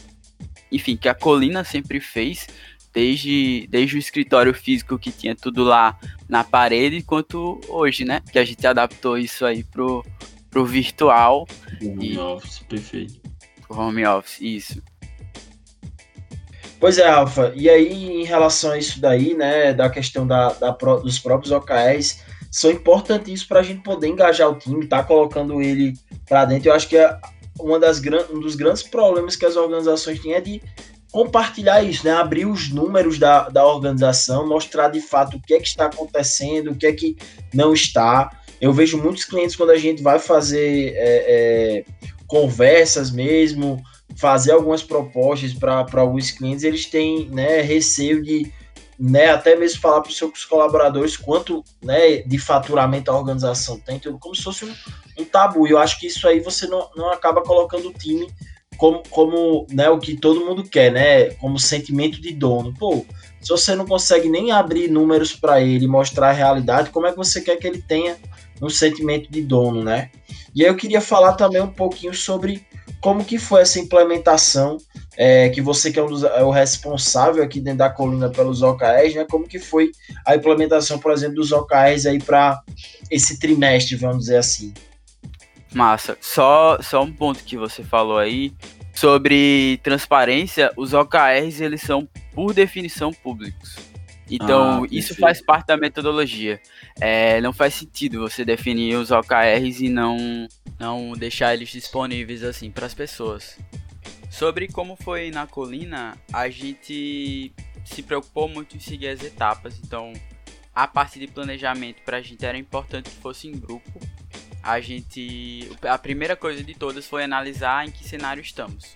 enfim, 0.71 0.95
que 0.95 1.09
a 1.09 1.13
Colina 1.13 1.63
sempre 1.63 1.99
fez, 1.99 2.47
desde, 2.93 3.67
desde 3.69 3.95
o 3.95 3.99
escritório 3.99 4.53
físico 4.53 4.97
que 4.97 5.11
tinha 5.11 5.35
tudo 5.35 5.63
lá 5.63 5.99
na 6.29 6.43
parede, 6.43 7.03
quanto 7.03 7.59
hoje, 7.67 8.05
né? 8.05 8.21
Que 8.31 8.39
a 8.39 8.45
gente 8.45 8.65
adaptou 8.65 9.17
isso 9.17 9.45
aí 9.45 9.63
pro, 9.63 10.05
pro 10.49 10.65
virtual. 10.65 11.45
Home 11.81 12.13
e... 12.13 12.17
office, 12.17 12.59
perfeito. 12.59 13.21
Home 13.69 14.05
office, 14.05 14.41
isso. 14.41 14.83
Pois 16.81 16.97
é, 16.97 17.07
Alfa. 17.07 17.53
E 17.55 17.69
aí, 17.69 18.21
em 18.21 18.23
relação 18.23 18.71
a 18.71 18.77
isso 18.79 18.99
daí, 18.99 19.35
né, 19.35 19.71
da 19.71 19.87
questão 19.87 20.25
da, 20.25 20.51
da 20.53 20.71
dos 20.71 21.19
próprios 21.19 21.51
OKRs, 21.51 22.23
são 22.49 22.71
importantíssimos 22.71 23.43
para 23.43 23.59
a 23.59 23.63
gente 23.63 23.83
poder 23.83 24.07
engajar 24.07 24.49
o 24.49 24.55
time, 24.55 24.87
tá 24.87 25.03
colocando 25.03 25.61
ele 25.61 25.93
para 26.27 26.43
dentro. 26.43 26.69
Eu 26.69 26.73
acho 26.73 26.89
que 26.89 26.97
é 26.97 27.15
uma 27.59 27.79
das, 27.79 28.01
um 28.31 28.39
dos 28.39 28.55
grandes 28.55 28.81
problemas 28.81 29.35
que 29.35 29.45
as 29.45 29.55
organizações 29.55 30.19
têm 30.19 30.33
é 30.33 30.41
de 30.41 30.59
compartilhar 31.11 31.83
isso, 31.83 32.03
né? 32.03 32.13
Abrir 32.13 32.47
os 32.47 32.71
números 32.71 33.19
da, 33.19 33.47
da 33.47 33.63
organização, 33.63 34.47
mostrar 34.47 34.87
de 34.87 35.01
fato 35.01 35.37
o 35.37 35.39
que 35.39 35.53
é 35.53 35.59
que 35.59 35.67
está 35.67 35.85
acontecendo, 35.85 36.71
o 36.71 36.75
que 36.75 36.87
é 36.87 36.93
que 36.93 37.15
não 37.53 37.73
está. 37.73 38.31
Eu 38.59 38.73
vejo 38.73 38.97
muitos 38.97 39.23
clientes 39.23 39.55
quando 39.55 39.69
a 39.69 39.77
gente 39.77 40.01
vai 40.01 40.17
fazer 40.17 40.93
é, 40.95 40.95
é, 40.97 41.85
conversas 42.25 43.11
mesmo, 43.11 43.79
fazer 44.21 44.51
algumas 44.51 44.83
propostas 44.83 45.51
para 45.51 45.83
alguns 45.95 46.29
clientes, 46.29 46.63
eles 46.63 46.85
têm 46.85 47.27
né, 47.29 47.59
receio 47.61 48.21
de 48.21 48.53
né, 48.99 49.31
até 49.31 49.55
mesmo 49.55 49.81
falar 49.81 50.01
para 50.01 50.11
os 50.11 50.17
seus 50.17 50.45
colaboradores 50.45 51.17
quanto 51.17 51.63
né, 51.81 52.17
de 52.17 52.37
faturamento 52.37 53.09
a 53.09 53.17
organização 53.17 53.79
tem, 53.79 53.95
então, 53.95 54.15
como 54.19 54.35
se 54.35 54.43
fosse 54.43 54.63
um, 54.63 54.73
um 55.17 55.25
tabu. 55.25 55.67
E 55.67 55.71
eu 55.71 55.79
acho 55.79 55.99
que 55.99 56.05
isso 56.05 56.27
aí 56.27 56.39
você 56.39 56.67
não, 56.67 56.87
não 56.95 57.11
acaba 57.11 57.41
colocando 57.41 57.89
o 57.89 57.93
time 57.93 58.31
como, 58.77 59.01
como 59.09 59.65
né, 59.71 59.89
o 59.89 59.97
que 59.97 60.15
todo 60.15 60.45
mundo 60.45 60.63
quer, 60.63 60.91
né? 60.91 61.31
Como 61.35 61.59
sentimento 61.59 62.21
de 62.21 62.31
dono. 62.31 62.73
Pô, 62.77 63.03
se 63.41 63.49
você 63.49 63.75
não 63.75 63.85
consegue 63.85 64.29
nem 64.29 64.51
abrir 64.51 64.87
números 64.87 65.33
para 65.33 65.61
ele, 65.61 65.87
mostrar 65.87 66.29
a 66.29 66.33
realidade, 66.33 66.91
como 66.91 67.07
é 67.07 67.11
que 67.11 67.17
você 67.17 67.41
quer 67.41 67.57
que 67.57 67.65
ele 67.65 67.81
tenha 67.81 68.17
um 68.61 68.69
sentimento 68.69 69.31
de 69.31 69.41
dono, 69.41 69.83
né? 69.83 70.09
E 70.53 70.63
aí 70.63 70.69
eu 70.69 70.75
queria 70.75 71.01
falar 71.01 71.33
também 71.33 71.61
um 71.61 71.71
pouquinho 71.71 72.13
sobre 72.13 72.65
como 72.99 73.25
que 73.25 73.39
foi 73.39 73.61
essa 73.61 73.79
implementação, 73.79 74.77
é, 75.17 75.49
que 75.49 75.61
você 75.61 75.91
que 75.91 75.99
é, 75.99 76.03
um 76.03 76.07
dos, 76.07 76.23
é, 76.23 76.43
o 76.43 76.51
responsável 76.51 77.43
aqui 77.43 77.59
dentro 77.59 77.79
da 77.79 77.89
coluna 77.89 78.29
pelos 78.29 78.61
OKRs, 78.61 79.15
né? 79.15 79.25
Como 79.29 79.47
que 79.47 79.59
foi 79.59 79.91
a 80.25 80.35
implementação, 80.35 80.99
por 80.99 81.11
exemplo, 81.11 81.35
dos 81.35 81.51
OKRs 81.51 82.05
aí 82.05 82.19
para 82.19 82.61
esse 83.09 83.39
trimestre, 83.39 83.95
vamos 83.95 84.19
dizer 84.19 84.37
assim? 84.37 84.73
Massa. 85.73 86.17
Só, 86.21 86.77
só 86.81 87.01
um 87.01 87.11
ponto 87.11 87.43
que 87.43 87.57
você 87.57 87.83
falou 87.83 88.17
aí 88.17 88.53
sobre 88.93 89.79
transparência, 89.81 90.71
os 90.77 90.93
OKRs 90.93 91.61
eles 91.61 91.81
são 91.81 92.07
por 92.33 92.53
definição 92.53 93.11
públicos. 93.11 93.90
Então, 94.31 94.85
ah, 94.85 94.87
isso 94.89 95.13
faz 95.15 95.41
parte 95.41 95.67
da 95.67 95.75
metodologia. 95.75 96.61
É, 97.01 97.41
não 97.41 97.51
faz 97.51 97.73
sentido 97.73 98.21
você 98.21 98.45
definir 98.45 98.95
os 98.95 99.11
OKRs 99.11 99.81
e 99.81 99.89
não, 99.89 100.47
não 100.79 101.11
deixar 101.11 101.53
eles 101.53 101.67
disponíveis 101.67 102.41
assim 102.41 102.71
para 102.71 102.85
as 102.85 102.93
pessoas. 102.93 103.59
Sobre 104.29 104.69
como 104.69 104.95
foi 104.95 105.29
na 105.31 105.45
colina, 105.45 106.17
a 106.31 106.47
gente 106.47 107.51
se 107.83 108.01
preocupou 108.01 108.47
muito 108.47 108.77
em 108.77 108.79
seguir 108.79 109.09
as 109.09 109.21
etapas. 109.21 109.77
Então, 109.83 110.13
a 110.73 110.87
parte 110.87 111.19
de 111.19 111.27
planejamento 111.27 112.01
para 112.03 112.17
a 112.17 112.21
gente 112.21 112.45
era 112.45 112.57
importante 112.57 113.09
que 113.09 113.17
fosse 113.17 113.49
em 113.49 113.51
grupo. 113.51 113.91
A 114.63 114.79
gente, 114.79 115.69
a 115.81 115.97
primeira 115.97 116.37
coisa 116.37 116.63
de 116.63 116.73
todas 116.73 117.05
foi 117.05 117.25
analisar 117.25 117.85
em 117.85 117.91
que 117.91 118.07
cenário 118.07 118.41
estamos. 118.41 118.95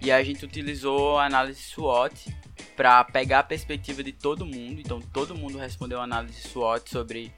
E 0.00 0.12
a 0.12 0.22
gente 0.22 0.44
utilizou 0.44 1.18
a 1.18 1.26
análise 1.26 1.60
SWOT 1.60 2.32
para 2.76 3.02
pegar 3.04 3.40
a 3.40 3.42
perspectiva 3.42 4.02
de 4.02 4.12
todo 4.12 4.44
mundo. 4.44 4.80
Então 4.80 5.00
todo 5.00 5.34
mundo 5.34 5.58
respondeu 5.58 6.00
a 6.00 6.04
análise 6.04 6.42
SWOT 6.42 6.90
sobre, 6.90 7.32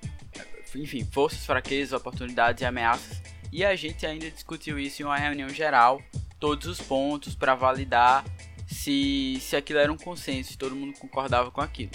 enfim, 0.74 1.04
forças, 1.04 1.46
fraquezas, 1.46 1.92
oportunidades 1.92 2.62
e 2.62 2.64
ameaças. 2.64 3.22
E 3.52 3.64
a 3.64 3.74
gente 3.76 4.04
ainda 4.04 4.30
discutiu 4.30 4.78
isso 4.78 5.00
em 5.00 5.04
uma 5.04 5.16
reunião 5.16 5.48
geral, 5.48 6.02
todos 6.38 6.66
os 6.66 6.80
pontos 6.80 7.34
para 7.34 7.54
validar 7.54 8.24
se, 8.66 9.38
se 9.40 9.56
aquilo 9.56 9.78
era 9.78 9.92
um 9.92 9.96
consenso, 9.96 10.52
se 10.52 10.58
todo 10.58 10.76
mundo 10.76 10.98
concordava 10.98 11.50
com 11.50 11.60
aquilo. 11.60 11.92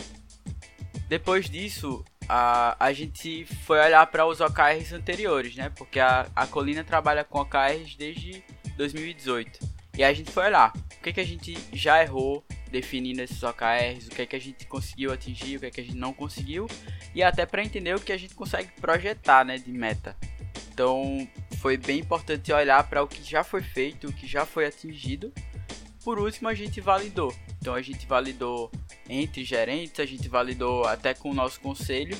Depois 1.08 1.48
disso, 1.48 2.04
a, 2.28 2.76
a 2.80 2.92
gente 2.92 3.46
foi 3.66 3.80
olhar 3.80 4.06
para 4.08 4.26
os 4.26 4.42
OKRs 4.42 4.94
anteriores, 4.94 5.56
né? 5.56 5.70
Porque 5.70 6.00
a, 6.00 6.28
a 6.36 6.48
Colina 6.48 6.84
trabalha 6.84 7.24
com 7.24 7.40
OKRs 7.40 7.96
desde 7.96 8.44
2018. 8.78 9.60
E 9.96 10.04
a 10.04 10.12
gente 10.12 10.32
foi 10.32 10.46
olhar 10.46 10.74
o 10.76 11.04
que, 11.04 11.14
que 11.14 11.20
a 11.20 11.26
gente 11.26 11.56
já 11.72 12.02
errou 12.02 12.44
definindo 12.74 13.22
esses 13.22 13.44
OKRs, 13.44 14.08
o 14.08 14.10
que, 14.10 14.26
que 14.26 14.36
a 14.36 14.40
gente 14.40 14.66
conseguiu 14.66 15.14
atingir, 15.14 15.58
o 15.58 15.60
que, 15.60 15.70
que 15.70 15.82
a 15.82 15.84
gente 15.84 15.96
não 15.96 16.12
conseguiu, 16.12 16.68
e 17.14 17.22
até 17.22 17.46
para 17.46 17.64
entender 17.64 17.96
o 17.96 18.02
que 18.02 18.12
a 18.12 18.18
gente 18.18 18.34
consegue 18.34 18.72
projetar 18.82 19.46
né, 19.46 19.60
de 19.60 19.72
meta. 19.72 20.18
Então 20.74 21.30
foi 21.60 21.78
bem 21.78 22.00
importante 22.00 22.52
olhar 22.52 22.84
para 22.90 23.04
o 23.04 23.08
que 23.08 23.24
já 23.24 23.44
foi 23.44 23.62
feito, 23.62 24.08
o 24.08 24.14
que 24.14 24.26
já 24.26 24.44
foi 24.44 24.66
atingido. 24.66 25.32
Por 26.04 26.18
último, 26.18 26.50
a 26.50 26.54
gente 26.56 26.82
validou. 26.82 27.34
Então 27.62 27.76
a 27.76 27.82
gente 27.82 28.08
validou 28.08 28.72
entre 29.08 29.44
gerentes, 29.46 30.00
a 30.00 30.06
gente 30.06 30.28
validou 30.28 30.84
até 30.86 31.14
com 31.14 31.30
o 31.30 31.34
nosso 31.34 31.60
conselho 31.62 32.18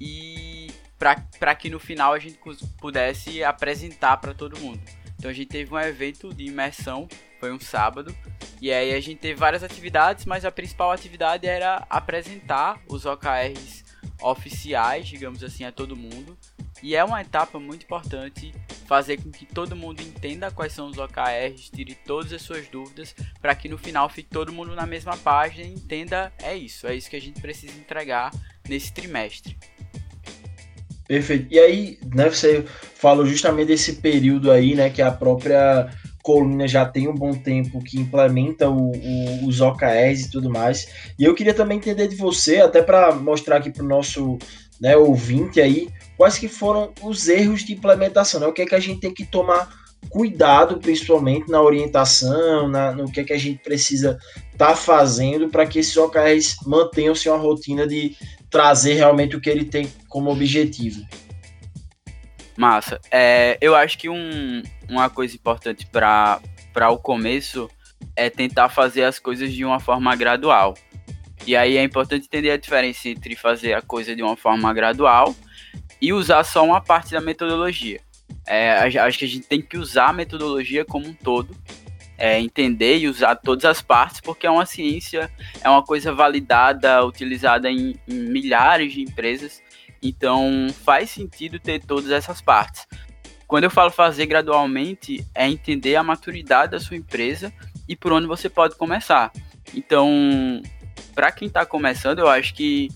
e 0.00 0.68
para 0.98 1.54
que 1.54 1.70
no 1.70 1.78
final 1.78 2.12
a 2.12 2.18
gente 2.18 2.38
pudesse 2.78 3.44
apresentar 3.44 4.16
para 4.16 4.34
todo 4.34 4.58
mundo. 4.58 4.82
Então 5.16 5.30
a 5.30 5.34
gente 5.34 5.48
teve 5.48 5.72
um 5.72 5.78
evento 5.78 6.34
de 6.34 6.46
imersão, 6.46 7.08
foi 7.42 7.50
um 7.50 7.58
sábado, 7.58 8.14
e 8.60 8.72
aí 8.72 8.94
a 8.94 9.00
gente 9.00 9.18
teve 9.18 9.34
várias 9.34 9.64
atividades, 9.64 10.24
mas 10.24 10.44
a 10.44 10.52
principal 10.52 10.92
atividade 10.92 11.44
era 11.44 11.84
apresentar 11.90 12.80
os 12.86 13.04
OKRs 13.04 13.82
oficiais, 14.22 15.08
digamos 15.08 15.42
assim, 15.42 15.64
a 15.64 15.72
todo 15.72 15.96
mundo. 15.96 16.38
E 16.80 16.94
é 16.94 17.02
uma 17.02 17.20
etapa 17.20 17.58
muito 17.58 17.82
importante 17.82 18.54
fazer 18.86 19.20
com 19.20 19.32
que 19.32 19.44
todo 19.44 19.74
mundo 19.74 20.00
entenda 20.00 20.52
quais 20.52 20.72
são 20.72 20.86
os 20.86 20.98
OKRs, 20.98 21.68
tire 21.68 21.96
todas 22.06 22.32
as 22.32 22.42
suas 22.42 22.68
dúvidas, 22.68 23.12
para 23.40 23.56
que 23.56 23.68
no 23.68 23.76
final 23.76 24.08
fique 24.08 24.28
todo 24.28 24.52
mundo 24.52 24.76
na 24.76 24.86
mesma 24.86 25.16
página 25.16 25.66
e 25.66 25.74
entenda 25.74 26.32
é 26.44 26.54
isso, 26.54 26.86
é 26.86 26.94
isso 26.94 27.10
que 27.10 27.16
a 27.16 27.20
gente 27.20 27.40
precisa 27.40 27.76
entregar 27.76 28.30
nesse 28.68 28.92
trimestre. 28.92 29.58
Perfeito. 31.08 31.52
E 31.52 31.58
aí, 31.58 31.98
né, 32.14 32.30
você 32.30 32.62
falou 32.94 33.26
justamente 33.26 33.66
desse 33.66 33.94
período 33.94 34.48
aí, 34.48 34.76
né, 34.76 34.88
que 34.90 35.02
a 35.02 35.10
própria 35.10 35.90
Colina 36.22 36.68
já 36.68 36.86
tem 36.86 37.08
um 37.08 37.14
bom 37.14 37.34
tempo 37.34 37.82
que 37.82 37.98
implementa 37.98 38.70
o, 38.70 38.92
o, 38.92 39.46
os 39.46 39.60
OKRs 39.60 40.26
e 40.26 40.30
tudo 40.30 40.48
mais. 40.48 40.88
E 41.18 41.24
eu 41.24 41.34
queria 41.34 41.52
também 41.52 41.78
entender 41.78 42.06
de 42.08 42.16
você, 42.16 42.58
até 42.58 42.80
para 42.80 43.14
mostrar 43.14 43.56
aqui 43.56 43.70
para 43.70 43.84
o 43.84 43.88
nosso 43.88 44.38
né, 44.80 44.96
ouvinte 44.96 45.60
aí, 45.60 45.88
quais 46.16 46.38
que 46.38 46.48
foram 46.48 46.92
os 47.02 47.28
erros 47.28 47.64
de 47.64 47.72
implementação, 47.72 48.40
né? 48.40 48.46
O 48.46 48.52
que 48.52 48.62
é 48.62 48.66
que 48.66 48.74
a 48.74 48.80
gente 48.80 49.00
tem 49.00 49.12
que 49.12 49.24
tomar 49.24 49.82
cuidado, 50.08 50.78
principalmente 50.78 51.50
na 51.50 51.62
orientação, 51.62 52.68
na, 52.68 52.92
no 52.92 53.10
que 53.10 53.20
é 53.20 53.24
que 53.24 53.32
a 53.32 53.38
gente 53.38 53.62
precisa 53.62 54.18
estar 54.52 54.68
tá 54.68 54.76
fazendo 54.76 55.48
para 55.48 55.66
que 55.66 55.78
esses 55.78 55.96
OKRs 55.96 56.56
mantenham-se 56.66 57.28
uma 57.28 57.38
rotina 57.38 57.86
de 57.86 58.16
trazer 58.50 58.94
realmente 58.94 59.36
o 59.36 59.40
que 59.40 59.48
ele 59.48 59.64
tem 59.64 59.90
como 60.08 60.30
objetivo. 60.30 61.02
Massa. 62.56 63.00
É, 63.10 63.56
eu 63.60 63.74
acho 63.74 63.98
que 63.98 64.08
um, 64.08 64.62
uma 64.88 65.08
coisa 65.08 65.34
importante 65.34 65.86
para 65.86 66.40
o 66.90 66.98
começo 66.98 67.70
é 68.14 68.28
tentar 68.28 68.68
fazer 68.68 69.04
as 69.04 69.18
coisas 69.18 69.52
de 69.52 69.64
uma 69.64 69.80
forma 69.80 70.14
gradual. 70.16 70.74
E 71.46 71.56
aí 71.56 71.76
é 71.76 71.82
importante 71.82 72.26
entender 72.26 72.50
a 72.50 72.56
diferença 72.56 73.08
entre 73.08 73.34
fazer 73.34 73.74
a 73.74 73.82
coisa 73.82 74.14
de 74.14 74.22
uma 74.22 74.36
forma 74.36 74.72
gradual 74.72 75.34
e 76.00 76.12
usar 76.12 76.44
só 76.44 76.64
uma 76.64 76.80
parte 76.80 77.12
da 77.12 77.20
metodologia. 77.20 78.00
É, 78.46 78.72
acho 78.72 79.18
que 79.18 79.24
a 79.24 79.28
gente 79.28 79.46
tem 79.46 79.60
que 79.60 79.76
usar 79.76 80.08
a 80.08 80.12
metodologia 80.12 80.84
como 80.84 81.06
um 81.06 81.12
todo, 81.12 81.56
é, 82.18 82.40
entender 82.40 82.98
e 82.98 83.08
usar 83.08 83.36
todas 83.36 83.64
as 83.64 83.82
partes, 83.82 84.20
porque 84.20 84.46
é 84.46 84.50
uma 84.50 84.66
ciência, 84.66 85.30
é 85.62 85.68
uma 85.68 85.82
coisa 85.82 86.12
validada, 86.12 87.04
utilizada 87.04 87.70
em, 87.70 87.96
em 88.08 88.14
milhares 88.14 88.92
de 88.92 89.02
empresas, 89.02 89.62
então 90.02 90.66
faz 90.84 91.10
sentido 91.10 91.58
ter 91.60 91.80
todas 91.84 92.10
essas 92.10 92.40
partes. 92.40 92.86
Quando 93.46 93.64
eu 93.64 93.70
falo 93.70 93.90
fazer 93.90 94.26
gradualmente, 94.26 95.26
é 95.34 95.46
entender 95.46 95.94
a 95.96 96.02
maturidade 96.02 96.72
da 96.72 96.80
sua 96.80 96.96
empresa 96.96 97.52
e 97.86 97.94
por 97.94 98.12
onde 98.12 98.26
você 98.26 98.48
pode 98.48 98.76
começar. 98.76 99.30
Então, 99.74 100.62
para 101.14 101.30
quem 101.30 101.48
está 101.48 101.64
começando, 101.66 102.20
eu 102.20 102.28
acho 102.28 102.54
que 102.54 102.88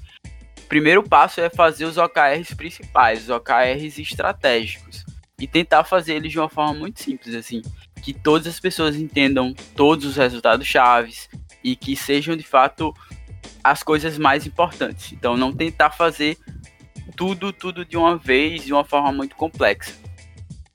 o 0.58 0.62
primeiro 0.62 1.02
passo 1.02 1.40
é 1.40 1.50
fazer 1.50 1.84
os 1.84 1.96
OKRs 1.96 2.54
principais, 2.54 3.24
os 3.24 3.30
OKRs 3.30 4.00
estratégicos, 4.00 5.04
e 5.38 5.46
tentar 5.46 5.84
fazer 5.84 6.14
eles 6.14 6.32
de 6.32 6.38
uma 6.38 6.48
forma 6.48 6.72
muito 6.72 7.02
simples, 7.02 7.34
assim, 7.34 7.62
que 8.02 8.14
todas 8.14 8.46
as 8.46 8.58
pessoas 8.58 8.96
entendam 8.96 9.52
todos 9.76 10.06
os 10.06 10.16
resultados 10.16 10.66
chaves 10.66 11.28
e 11.62 11.76
que 11.76 11.94
sejam 11.94 12.36
de 12.36 12.44
fato 12.44 12.94
as 13.62 13.82
coisas 13.82 14.16
mais 14.16 14.46
importantes. 14.46 15.12
Então, 15.12 15.36
não 15.36 15.52
tentar 15.52 15.90
fazer 15.90 16.38
tudo, 17.16 17.52
tudo 17.52 17.84
de 17.84 17.96
uma 17.96 18.16
vez, 18.16 18.64
de 18.64 18.72
uma 18.72 18.84
forma 18.84 19.10
muito 19.10 19.34
complexa. 19.34 19.94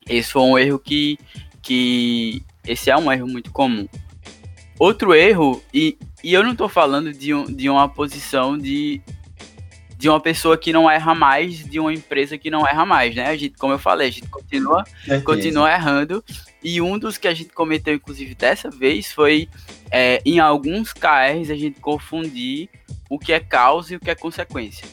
Esse 0.10 0.32
foi 0.32 0.42
um 0.42 0.58
erro 0.58 0.80
que, 0.80 1.18
que 1.62 2.44
esse 2.66 2.90
é 2.90 2.98
um 2.98 3.12
erro 3.12 3.28
muito 3.28 3.52
comum. 3.52 3.88
Outro 4.80 5.14
erro, 5.14 5.62
e, 5.74 5.98
e 6.24 6.34
eu 6.34 6.44
não 6.44 6.54
estou 6.54 6.68
falando 6.68 7.14
de, 7.14 7.34
um, 7.34 7.46
de 7.46 7.70
uma 7.70 7.88
posição 7.88 8.58
de, 8.58 9.00
de 9.96 10.10
uma 10.10 10.20
pessoa 10.20 10.58
que 10.58 10.74
não 10.74 10.90
erra 10.90 11.14
mais, 11.14 11.64
de 11.64 11.80
uma 11.80 11.94
empresa 11.94 12.36
que 12.36 12.50
não 12.50 12.68
erra 12.68 12.84
mais, 12.84 13.16
né? 13.16 13.28
A 13.28 13.38
gente, 13.38 13.56
como 13.60 13.74
eu 13.74 13.78
falei, 13.78 14.08
a 14.08 14.12
gente 14.12 14.28
continua, 14.28 14.84
continua 15.24 15.72
errando. 15.72 16.24
E 16.64 16.82
um 16.82 16.98
dos 16.98 17.18
que 17.18 17.28
a 17.28 17.34
gente 17.34 17.52
cometeu, 17.54 17.94
inclusive, 17.94 18.34
dessa 18.34 18.72
vez 18.72 19.12
foi 19.12 19.48
é, 19.92 20.20
em 20.26 20.40
alguns 20.40 20.94
KRs 20.94 21.52
a 21.52 21.56
gente 21.56 21.80
confundir 21.80 22.68
o 23.08 23.20
que 23.20 23.32
é 23.32 23.40
causa 23.40 23.94
e 23.94 23.98
o 23.98 24.00
que 24.00 24.10
é 24.10 24.16
consequência. 24.16 24.88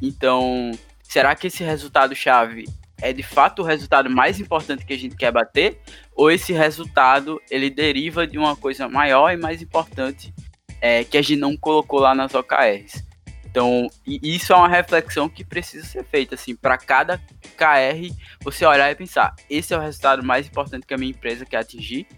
Então, 0.00 0.72
será 1.14 1.36
que 1.36 1.46
esse 1.46 1.62
resultado-chave 1.62 2.64
é 3.00 3.12
de 3.12 3.22
fato 3.22 3.62
o 3.62 3.64
resultado 3.64 4.10
mais 4.10 4.40
importante 4.40 4.84
que 4.84 4.92
a 4.92 4.98
gente 4.98 5.14
quer 5.14 5.30
bater? 5.30 5.78
Ou 6.12 6.28
esse 6.28 6.52
resultado 6.52 7.40
ele 7.48 7.70
deriva 7.70 8.26
de 8.26 8.36
uma 8.36 8.56
coisa 8.56 8.88
maior 8.88 9.32
e 9.32 9.36
mais 9.36 9.62
importante 9.62 10.34
é, 10.80 11.04
que 11.04 11.16
a 11.16 11.22
gente 11.22 11.38
não 11.38 11.56
colocou 11.56 12.00
lá 12.00 12.16
nas 12.16 12.34
OKRs? 12.34 13.04
Então, 13.44 13.88
isso 14.04 14.52
é 14.52 14.56
uma 14.56 14.66
reflexão 14.66 15.28
que 15.28 15.44
precisa 15.44 15.86
ser 15.86 16.04
feita, 16.04 16.34
assim, 16.34 16.56
para 16.56 16.76
cada 16.76 17.16
KR, 17.56 18.12
você 18.42 18.66
olhar 18.66 18.90
e 18.90 18.96
pensar, 18.96 19.36
esse 19.48 19.72
é 19.72 19.78
o 19.78 19.80
resultado 19.80 20.20
mais 20.24 20.48
importante 20.48 20.84
que 20.84 20.94
a 20.94 20.98
minha 20.98 21.12
empresa 21.12 21.46
quer 21.46 21.58
atingir, 21.58 22.08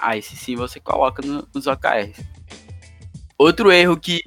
aí 0.00 0.22
sim 0.22 0.56
você 0.56 0.80
coloca 0.80 1.20
no, 1.20 1.46
nos 1.54 1.66
OKRs. 1.66 2.24
Outro 3.36 3.70
erro 3.70 4.00
que 4.00 4.22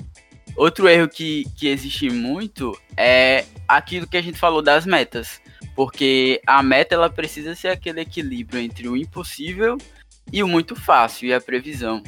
outro 0.55 0.87
erro 0.87 1.07
que, 1.07 1.45
que 1.57 1.67
existe 1.67 2.09
muito 2.09 2.77
é 2.97 3.45
aquilo 3.67 4.07
que 4.07 4.17
a 4.17 4.21
gente 4.21 4.37
falou 4.37 4.61
das 4.61 4.85
metas. 4.85 5.41
Porque 5.75 6.41
a 6.45 6.61
meta 6.61 6.95
ela 6.95 7.09
precisa 7.09 7.55
ser 7.55 7.69
aquele 7.69 8.01
equilíbrio 8.01 8.59
entre 8.59 8.87
o 8.87 8.97
impossível 8.97 9.77
e 10.31 10.43
o 10.43 10.47
muito 10.47 10.75
fácil 10.75 11.27
e 11.27 11.33
a 11.33 11.41
previsão. 11.41 12.03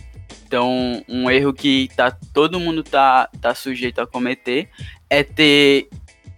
Então, 0.46 1.04
um 1.08 1.30
erro 1.32 1.54
que 1.54 1.90
tá, 1.96 2.12
todo 2.34 2.60
mundo 2.60 2.84
tá, 2.84 3.28
tá 3.42 3.56
sujeito 3.56 4.00
a 4.00 4.08
cometer 4.08 4.70
é 5.10 5.24
ter 5.24 5.90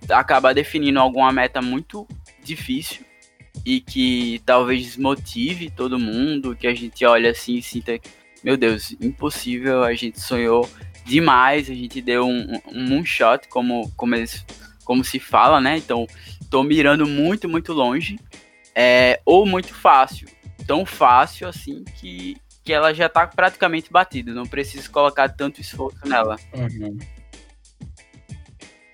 acabar 0.09 0.53
definindo 0.53 0.99
alguma 0.99 1.31
meta 1.31 1.61
muito 1.61 2.07
difícil 2.43 3.03
e 3.65 3.79
que 3.81 4.41
talvez 4.45 4.83
desmotive 4.83 5.69
todo 5.69 5.99
mundo, 5.99 6.55
que 6.55 6.67
a 6.67 6.73
gente 6.73 7.03
olha 7.05 7.31
assim 7.31 7.55
e 7.55 7.61
sinta, 7.61 7.99
meu 8.43 8.55
Deus, 8.55 8.95
impossível, 9.01 9.83
a 9.83 9.93
gente 9.93 10.19
sonhou 10.19 10.69
demais, 11.05 11.69
a 11.69 11.73
gente 11.73 12.01
deu 12.01 12.25
um, 12.25 12.59
um 12.73 12.89
moonshot, 12.89 13.47
como, 13.47 13.91
como, 13.95 14.15
eles, 14.15 14.43
como 14.83 15.03
se 15.03 15.19
fala, 15.19 15.61
né? 15.61 15.77
Então, 15.77 16.07
tô 16.49 16.63
mirando 16.63 17.05
muito, 17.05 17.47
muito 17.47 17.71
longe, 17.71 18.19
é, 18.73 19.21
ou 19.25 19.45
muito 19.45 19.73
fácil. 19.73 20.27
Tão 20.65 20.85
fácil 20.85 21.47
assim 21.47 21.83
que, 21.99 22.35
que 22.63 22.73
ela 22.73 22.93
já 22.93 23.07
tá 23.07 23.27
praticamente 23.27 23.91
batida, 23.91 24.33
não 24.33 24.45
preciso 24.45 24.89
colocar 24.89 25.29
tanto 25.29 25.61
esforço 25.61 25.99
nela. 26.05 26.37
Uhum. 26.53 26.97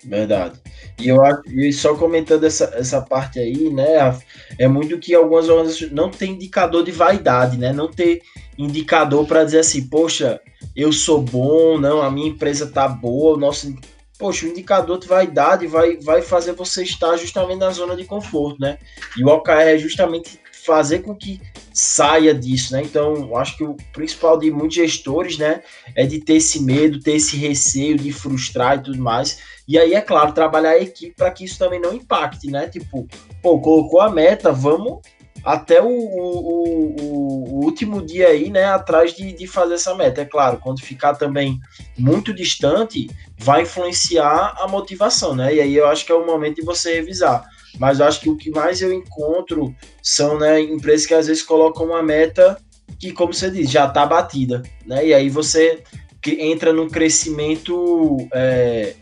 Verdade. 0.04 0.60
E 0.98 1.08
eu 1.08 1.24
acho, 1.24 1.42
e 1.46 1.72
só 1.72 1.94
comentando 1.94 2.44
essa, 2.44 2.64
essa 2.74 3.00
parte 3.00 3.38
aí, 3.38 3.70
né, 3.70 4.20
é 4.58 4.68
muito 4.68 4.98
que 4.98 5.14
algumas 5.14 5.48
organizações 5.48 5.92
não 5.92 6.10
tem 6.10 6.32
indicador 6.32 6.84
de 6.84 6.90
vaidade, 6.90 7.56
né? 7.56 7.72
Não 7.72 7.88
ter 7.88 8.20
indicador 8.58 9.26
para 9.26 9.44
dizer 9.44 9.60
assim, 9.60 9.88
poxa, 9.88 10.40
eu 10.74 10.92
sou 10.92 11.22
bom, 11.22 11.78
não, 11.78 12.02
a 12.02 12.10
minha 12.10 12.28
empresa 12.28 12.66
tá 12.66 12.88
boa, 12.88 13.36
o 13.36 13.40
nosso 13.40 13.74
poxa, 14.18 14.46
o 14.46 14.48
indicador 14.48 15.00
de 15.00 15.08
vaidade 15.08 15.66
vai, 15.66 15.96
vai 15.96 16.22
fazer 16.22 16.52
você 16.52 16.84
estar 16.84 17.16
justamente 17.16 17.58
na 17.58 17.70
zona 17.70 17.96
de 17.96 18.04
conforto, 18.04 18.60
né? 18.60 18.78
E 19.18 19.24
o 19.24 19.28
OKR 19.28 19.50
é 19.50 19.78
justamente 19.78 20.38
fazer 20.64 21.00
com 21.00 21.12
que 21.12 21.40
saia 21.74 22.32
disso, 22.32 22.72
né? 22.72 22.82
Então, 22.82 23.36
acho 23.36 23.56
que 23.56 23.64
o 23.64 23.76
principal 23.92 24.38
de 24.38 24.48
muitos 24.50 24.76
gestores, 24.76 25.38
né, 25.38 25.62
é 25.96 26.06
de 26.06 26.20
ter 26.20 26.34
esse 26.34 26.62
medo, 26.62 27.00
ter 27.00 27.16
esse 27.16 27.36
receio 27.36 27.96
de 27.96 28.12
frustrar 28.12 28.78
e 28.78 28.82
tudo 28.82 28.98
mais. 28.98 29.38
E 29.66 29.76
aí, 29.76 29.92
é 29.94 30.00
claro, 30.00 30.32
trabalhar 30.32 30.70
a 30.70 30.80
equipe 30.80 31.14
para 31.16 31.30
que 31.32 31.44
isso 31.44 31.58
também 31.58 31.80
não 31.80 31.92
impacte, 31.92 32.48
né? 32.48 32.68
Tipo, 32.68 33.08
pô, 33.42 33.60
colocou 33.60 34.00
a 34.00 34.08
meta, 34.08 34.52
vamos 34.52 35.00
até 35.44 35.82
o, 35.82 35.88
o, 35.88 36.96
o, 37.00 37.44
o, 37.50 37.64
último 37.64 38.04
dia 38.04 38.28
aí, 38.28 38.50
né, 38.50 38.64
atrás 38.64 39.14
de, 39.14 39.32
de 39.32 39.46
fazer 39.46 39.74
essa 39.74 39.94
meta. 39.94 40.20
É 40.20 40.24
claro, 40.24 40.58
quando 40.58 40.80
ficar 40.80 41.14
também 41.14 41.58
muito 41.98 42.32
distante, 42.32 43.08
vai 43.38 43.62
influenciar 43.62 44.54
a 44.58 44.68
motivação, 44.68 45.34
né? 45.34 45.54
E 45.54 45.60
aí 45.60 45.74
eu 45.74 45.86
acho 45.86 46.06
que 46.06 46.12
é 46.12 46.14
o 46.14 46.26
momento 46.26 46.56
de 46.56 46.62
você 46.62 46.94
revisar. 46.94 47.44
Mas 47.78 48.00
eu 48.00 48.06
acho 48.06 48.20
que 48.20 48.30
o 48.30 48.36
que 48.36 48.50
mais 48.50 48.80
eu 48.82 48.92
encontro 48.92 49.74
são 50.02 50.38
né, 50.38 50.60
empresas 50.60 51.06
que 51.06 51.14
às 51.14 51.26
vezes 51.26 51.42
colocam 51.42 51.86
uma 51.86 52.02
meta 52.02 52.56
que, 52.98 53.12
como 53.12 53.32
você 53.32 53.50
diz, 53.50 53.70
já 53.70 53.86
está 53.86 54.06
batida, 54.06 54.62
né? 54.86 55.06
E 55.06 55.14
aí 55.14 55.28
você 55.28 55.82
entra 56.24 56.72
num 56.72 56.88
crescimento 56.88 58.16
é, 58.32 58.94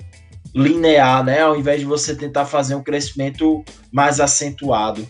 linear, 0.55 1.25
né? 1.25 1.41
Ao 1.41 1.57
invés 1.57 1.81
de 1.81 1.87
você 1.87 2.15
tentar 2.15 2.47
fazer 2.47 2.75
um 2.75 2.83
crescimento 2.83 3.65
mais 3.93 4.21
acentuado. 4.21 5.07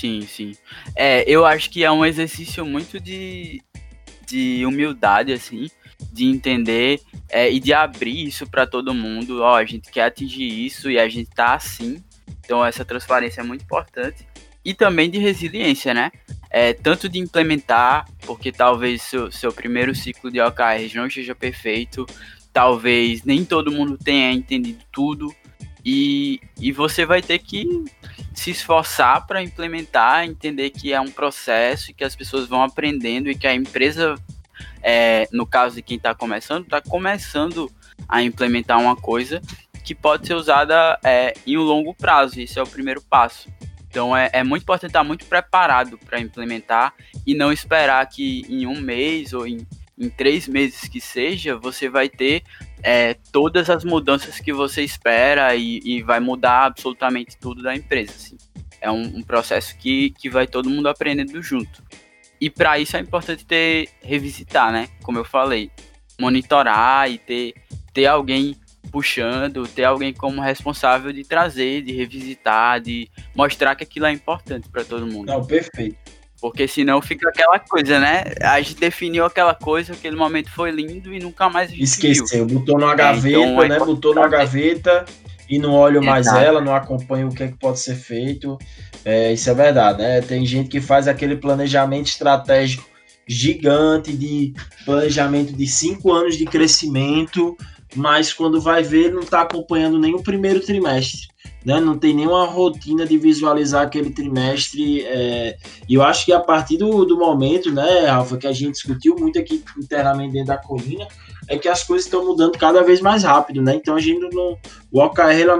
Sim, 0.00 0.22
sim. 0.22 0.52
É, 0.96 1.22
eu 1.30 1.44
acho 1.44 1.68
que 1.68 1.84
é 1.84 1.92
um 1.92 2.06
exercício 2.06 2.64
muito 2.64 2.98
de, 2.98 3.62
de 4.26 4.64
humildade, 4.64 5.30
assim, 5.30 5.68
de 6.10 6.24
entender 6.24 7.02
é, 7.28 7.52
e 7.52 7.60
de 7.60 7.74
abrir 7.74 8.26
isso 8.26 8.48
para 8.48 8.66
todo 8.66 8.94
mundo. 8.94 9.42
Ó, 9.42 9.56
a 9.56 9.64
gente 9.66 9.90
quer 9.90 10.04
atingir 10.04 10.48
isso 10.64 10.90
e 10.90 10.98
a 10.98 11.06
gente 11.06 11.28
tá 11.28 11.52
assim. 11.52 12.02
Então 12.42 12.64
essa 12.64 12.82
transparência 12.82 13.42
é 13.42 13.44
muito 13.44 13.62
importante. 13.62 14.26
E 14.64 14.72
também 14.72 15.10
de 15.10 15.18
resiliência, 15.18 15.92
né? 15.92 16.10
É, 16.48 16.72
tanto 16.72 17.06
de 17.06 17.18
implementar, 17.18 18.06
porque 18.24 18.50
talvez 18.50 19.02
seu, 19.02 19.30
seu 19.30 19.52
primeiro 19.52 19.94
ciclo 19.94 20.30
de 20.30 20.40
OKRs 20.40 20.94
não 20.94 21.08
esteja 21.08 21.34
perfeito, 21.34 22.06
talvez 22.54 23.22
nem 23.22 23.44
todo 23.44 23.70
mundo 23.70 23.98
tenha 23.98 24.32
entendido 24.32 24.82
tudo, 24.90 25.30
e, 25.84 26.40
e 26.58 26.72
você 26.72 27.04
vai 27.06 27.22
ter 27.22 27.38
que 27.38 27.84
se 28.34 28.50
esforçar 28.50 29.26
para 29.26 29.42
implementar, 29.42 30.24
entender 30.24 30.70
que 30.70 30.92
é 30.92 31.00
um 31.00 31.10
processo 31.10 31.90
e 31.90 31.94
que 31.94 32.04
as 32.04 32.14
pessoas 32.14 32.46
vão 32.46 32.62
aprendendo 32.62 33.30
e 33.30 33.34
que 33.34 33.46
a 33.46 33.54
empresa, 33.54 34.14
é, 34.82 35.28
no 35.32 35.46
caso 35.46 35.76
de 35.76 35.82
quem 35.82 35.96
está 35.96 36.14
começando, 36.14 36.64
está 36.64 36.80
começando 36.80 37.70
a 38.08 38.22
implementar 38.22 38.80
uma 38.80 38.96
coisa 38.96 39.40
que 39.84 39.94
pode 39.94 40.26
ser 40.26 40.34
usada 40.34 40.98
é, 41.02 41.34
em 41.46 41.56
um 41.58 41.62
longo 41.62 41.94
prazo. 41.94 42.40
Esse 42.40 42.58
é 42.58 42.62
o 42.62 42.66
primeiro 42.66 43.02
passo. 43.02 43.48
Então 43.88 44.16
é, 44.16 44.30
é 44.32 44.44
muito 44.44 44.62
importante 44.62 44.90
estar 44.90 45.02
muito 45.02 45.26
preparado 45.26 45.98
para 45.98 46.20
implementar 46.20 46.94
e 47.26 47.34
não 47.34 47.52
esperar 47.52 48.06
que 48.06 48.46
em 48.48 48.66
um 48.66 48.80
mês 48.80 49.32
ou 49.32 49.46
em, 49.46 49.66
em 49.98 50.08
três 50.08 50.46
meses 50.46 50.88
que 50.88 51.00
seja, 51.00 51.56
você 51.56 51.88
vai 51.88 52.08
ter 52.08 52.44
é, 52.82 53.14
todas 53.32 53.68
as 53.68 53.84
mudanças 53.84 54.38
que 54.38 54.52
você 54.52 54.82
espera 54.82 55.54
e, 55.54 55.80
e, 55.84 56.02
vai 56.02 56.20
mudar 56.20 56.64
absolutamente 56.64 57.36
tudo 57.36 57.62
da 57.62 57.74
empresa. 57.74 58.12
Assim. 58.12 58.36
É 58.80 58.90
um, 58.90 59.18
um, 59.18 59.22
processo 59.22 59.76
que, 59.76 60.10
que 60.10 60.30
vai 60.30 60.46
todo 60.46 60.70
mundo 60.70 60.88
aprendendo 60.88 61.42
junto. 61.42 61.82
E 62.40 62.48
para 62.48 62.78
isso 62.78 62.96
é 62.96 63.00
importante 63.00 63.44
ter 63.44 63.90
revisitar, 64.02 64.72
né? 64.72 64.88
Como 65.02 65.18
eu 65.18 65.24
falei, 65.24 65.70
monitorar 66.18 67.10
e 67.10 67.18
ter, 67.18 67.54
ter 67.92 68.06
alguém 68.06 68.56
puxando, 68.90 69.66
ter 69.68 69.84
alguém 69.84 70.12
como 70.12 70.40
responsável 70.40 71.12
de 71.12 71.22
trazer, 71.22 71.82
de 71.82 71.92
revisitar, 71.92 72.80
de 72.80 73.10
mostrar 73.34 73.74
que 73.74 73.84
aquilo 73.84 74.06
é 74.06 74.12
importante 74.12 74.68
para 74.68 74.84
todo 74.84 75.06
mundo. 75.06 75.26
Não, 75.26 75.44
perfeito. 75.44 76.19
Porque 76.40 76.66
senão 76.66 77.02
fica 77.02 77.28
aquela 77.28 77.58
coisa, 77.58 77.98
né? 77.98 78.24
A 78.40 78.60
gente 78.62 78.76
definiu 78.76 79.26
aquela 79.26 79.54
coisa, 79.54 79.92
aquele 79.92 80.16
momento 80.16 80.50
foi 80.50 80.70
lindo 80.70 81.12
e 81.12 81.18
nunca 81.18 81.50
mais 81.50 81.70
Esqueceu, 81.72 82.46
viu. 82.46 82.58
botou 82.58 82.78
numa 82.78 82.94
gaveta, 82.94 83.36
é, 83.36 83.42
então, 83.42 83.68
né? 83.68 83.78
Botou 83.78 84.14
numa 84.14 84.28
gaveta 84.28 85.04
e 85.48 85.58
não 85.58 85.74
olho 85.74 86.02
mais 86.02 86.26
Exato. 86.26 86.42
ela, 86.42 86.60
não 86.60 86.74
acompanho 86.74 87.28
o 87.28 87.34
que, 87.34 87.42
é 87.42 87.48
que 87.48 87.58
pode 87.58 87.78
ser 87.80 87.94
feito. 87.94 88.56
É, 89.04 89.32
isso 89.32 89.50
é 89.50 89.54
verdade, 89.54 89.98
né? 89.98 90.22
Tem 90.22 90.46
gente 90.46 90.70
que 90.70 90.80
faz 90.80 91.06
aquele 91.06 91.36
planejamento 91.36 92.06
estratégico 92.06 92.88
gigante 93.28 94.16
de 94.16 94.54
planejamento 94.84 95.52
de 95.52 95.66
cinco 95.66 96.10
anos 96.12 96.36
de 96.36 96.46
crescimento, 96.46 97.56
mas 97.94 98.32
quando 98.32 98.60
vai 98.60 98.82
ver, 98.82 99.12
não 99.12 99.20
está 99.20 99.42
acompanhando 99.42 99.98
nem 99.98 100.14
o 100.14 100.22
primeiro 100.22 100.60
trimestre 100.60 101.29
né? 101.64 101.80
Não 101.80 101.98
tem 101.98 102.14
nenhuma 102.14 102.46
rotina 102.46 103.06
de 103.06 103.18
visualizar 103.18 103.82
aquele 103.82 104.10
trimestre. 104.10 105.02
É, 105.02 105.56
e 105.88 105.94
eu 105.94 106.02
acho 106.02 106.24
que 106.24 106.32
a 106.32 106.40
partir 106.40 106.76
do, 106.76 107.04
do 107.04 107.18
momento, 107.18 107.70
né, 107.70 108.06
Rafa, 108.06 108.36
que 108.36 108.46
a 108.46 108.52
gente 108.52 108.72
discutiu 108.72 109.16
muito 109.16 109.38
aqui 109.38 109.62
internamente 109.78 110.32
dentro 110.32 110.48
da 110.48 110.58
colina, 110.58 111.06
é 111.50 111.58
que 111.58 111.68
as 111.68 111.82
coisas 111.82 112.06
estão 112.06 112.24
mudando 112.24 112.56
cada 112.56 112.80
vez 112.82 113.00
mais 113.00 113.24
rápido, 113.24 113.60
né? 113.60 113.74
Então 113.74 113.96
a 113.96 114.00
gente 114.00 114.20
não. 114.32 114.56
O 114.92 115.00
OKR 115.00 115.40
é 115.40 115.52
uma 115.52 115.58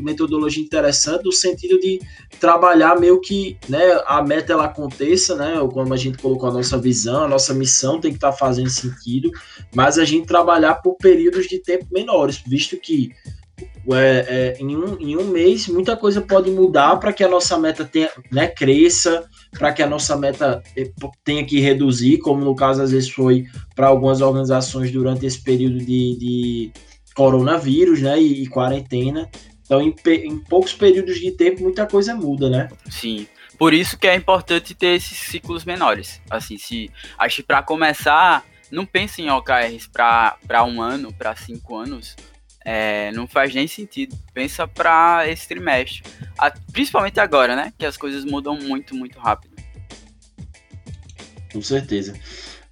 metodologia 0.00 0.62
interessante 0.62 1.24
no 1.24 1.32
sentido 1.32 1.78
de 1.80 2.00
trabalhar 2.38 2.98
meio 2.98 3.20
que 3.20 3.56
né, 3.68 3.80
a 4.06 4.22
meta 4.22 4.52
ela 4.52 4.66
aconteça, 4.66 5.34
né? 5.34 5.54
Como 5.72 5.92
a 5.92 5.96
gente 5.96 6.18
colocou 6.18 6.48
a 6.48 6.52
nossa 6.52 6.78
visão, 6.78 7.24
a 7.24 7.28
nossa 7.28 7.52
missão 7.52 8.00
tem 8.00 8.12
que 8.12 8.16
estar 8.16 8.30
tá 8.30 8.36
fazendo 8.36 8.70
sentido, 8.70 9.30
mas 9.74 9.98
a 9.98 10.04
gente 10.04 10.26
trabalhar 10.26 10.76
por 10.76 10.96
períodos 10.96 11.48
de 11.48 11.58
tempo 11.58 11.86
menores, 11.90 12.40
visto 12.46 12.76
que 12.76 13.10
é, 13.92 14.26
é, 14.28 14.56
em, 14.58 14.76
um, 14.76 14.98
em 14.98 15.16
um 15.16 15.24
mês, 15.24 15.68
muita 15.68 15.96
coisa 15.96 16.22
pode 16.22 16.50
mudar 16.50 16.96
para 16.96 17.12
que 17.12 17.22
a 17.22 17.28
nossa 17.28 17.58
meta 17.58 17.84
tenha, 17.84 18.10
né, 18.30 18.46
cresça, 18.46 19.28
para 19.52 19.72
que 19.72 19.82
a 19.82 19.86
nossa 19.86 20.16
meta 20.16 20.62
é, 20.76 20.90
tenha 21.22 21.44
que 21.44 21.60
reduzir, 21.60 22.18
como 22.18 22.44
no 22.44 22.54
caso 22.54 22.82
às 22.82 22.92
vezes 22.92 23.10
foi 23.10 23.46
para 23.74 23.88
algumas 23.88 24.20
organizações 24.20 24.90
durante 24.90 25.26
esse 25.26 25.42
período 25.42 25.78
de, 25.78 26.16
de 26.16 26.72
coronavírus 27.14 28.00
né, 28.00 28.20
e, 28.20 28.44
e 28.44 28.46
quarentena. 28.46 29.28
Então, 29.64 29.80
em, 29.82 29.94
em, 30.06 30.38
poucos 30.38 30.72
períodos 30.72 31.18
de 31.18 31.30
tempo, 31.30 31.62
muita 31.62 31.86
coisa 31.86 32.14
muda, 32.14 32.48
né? 32.48 32.68
Sim. 32.88 33.26
Por 33.58 33.72
isso 33.72 33.98
que 33.98 34.06
é 34.06 34.14
importante 34.14 34.74
ter 34.74 34.96
esses 34.96 35.16
ciclos 35.16 35.64
menores. 35.64 36.20
Assim, 36.28 36.58
se 36.58 36.90
acho 37.18 37.42
para 37.42 37.62
começar, 37.62 38.44
não 38.70 38.84
pense 38.84 39.22
em 39.22 39.30
OKRs 39.30 39.88
para 39.90 40.64
um 40.64 40.82
ano, 40.82 41.12
para 41.12 41.34
cinco 41.36 41.76
anos 41.76 42.14
é, 42.64 43.12
não 43.12 43.26
faz 43.26 43.54
nem 43.54 43.66
sentido. 43.66 44.16
Pensa 44.32 44.66
para 44.66 45.28
esse 45.28 45.46
trimestre. 45.46 46.02
A, 46.38 46.50
principalmente 46.72 47.20
agora, 47.20 47.54
né? 47.54 47.72
Que 47.78 47.84
as 47.84 47.96
coisas 47.96 48.24
mudam 48.24 48.56
muito, 48.56 48.94
muito 48.94 49.18
rápido. 49.18 49.54
Com 51.52 51.62
certeza. 51.62 52.14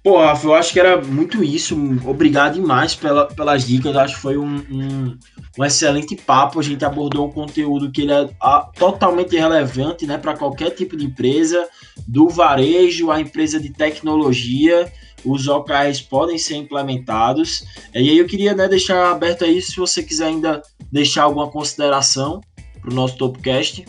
Pô, 0.03 0.17
Rafa, 0.17 0.45
eu 0.45 0.53
acho 0.53 0.73
que 0.73 0.79
era 0.79 1.01
muito 1.01 1.41
isso. 1.41 1.77
Obrigado 2.05 2.55
demais 2.55 2.93
pela, 2.93 3.27
pelas 3.27 3.65
dicas. 3.65 3.93
Eu 3.93 4.01
acho 4.01 4.15
que 4.15 4.21
foi 4.21 4.37
um, 4.37 4.57
um, 4.69 5.17
um, 5.57 5.63
excelente 5.63 6.15
papo. 6.17 6.59
A 6.59 6.63
gente 6.63 6.83
abordou 6.83 7.27
um 7.27 7.31
conteúdo 7.31 7.89
que 7.89 8.01
ele 8.01 8.11
é 8.11 8.29
a, 8.41 8.69
totalmente 8.77 9.37
relevante 9.37 10.05
né, 10.05 10.17
para 10.17 10.35
qualquer 10.35 10.71
tipo 10.71 10.97
de 10.97 11.05
empresa, 11.05 11.69
do 12.05 12.27
varejo 12.27 13.11
à 13.11 13.21
empresa 13.21 13.61
de 13.61 13.69
tecnologia 13.69 14.91
os 15.25 15.47
OKRs 15.47 16.01
podem 16.01 16.37
ser 16.37 16.55
implementados. 16.55 17.63
E 17.93 18.09
aí 18.09 18.17
eu 18.17 18.27
queria 18.27 18.53
né, 18.53 18.67
deixar 18.67 19.11
aberto 19.11 19.43
aí 19.43 19.61
se 19.61 19.75
você 19.75 20.03
quiser 20.03 20.27
ainda 20.27 20.61
deixar 20.91 21.23
alguma 21.23 21.49
consideração 21.49 22.41
para 22.81 22.91
o 22.91 22.93
nosso 22.93 23.17
Topcast. 23.17 23.85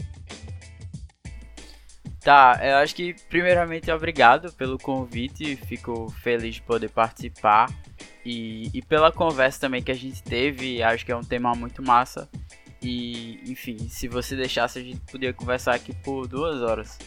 Tá, 2.21 2.59
eu 2.63 2.77
acho 2.77 2.95
que 2.95 3.15
primeiramente 3.29 3.91
obrigado 3.91 4.51
pelo 4.55 4.79
convite, 4.79 5.57
fico 5.57 6.09
feliz 6.23 6.55
de 6.55 6.63
poder 6.63 6.89
participar 6.89 7.71
e, 8.25 8.71
e 8.73 8.81
pela 8.81 9.13
conversa 9.13 9.61
também 9.61 9.83
que 9.83 9.93
a 9.93 9.95
gente 9.95 10.23
teve, 10.23 10.83
acho 10.83 11.05
que 11.05 11.13
é 11.13 11.17
um 11.17 11.23
tema 11.23 11.53
muito 11.55 11.83
massa 11.83 12.27
e 12.81 13.41
enfim, 13.47 13.77
se 13.91 14.09
você 14.09 14.35
deixasse 14.35 14.79
a 14.79 14.83
gente 14.83 15.01
podia 15.01 15.35
conversar 15.35 15.75
aqui 15.75 15.95
por 15.97 16.27
duas 16.27 16.63
horas. 16.63 16.99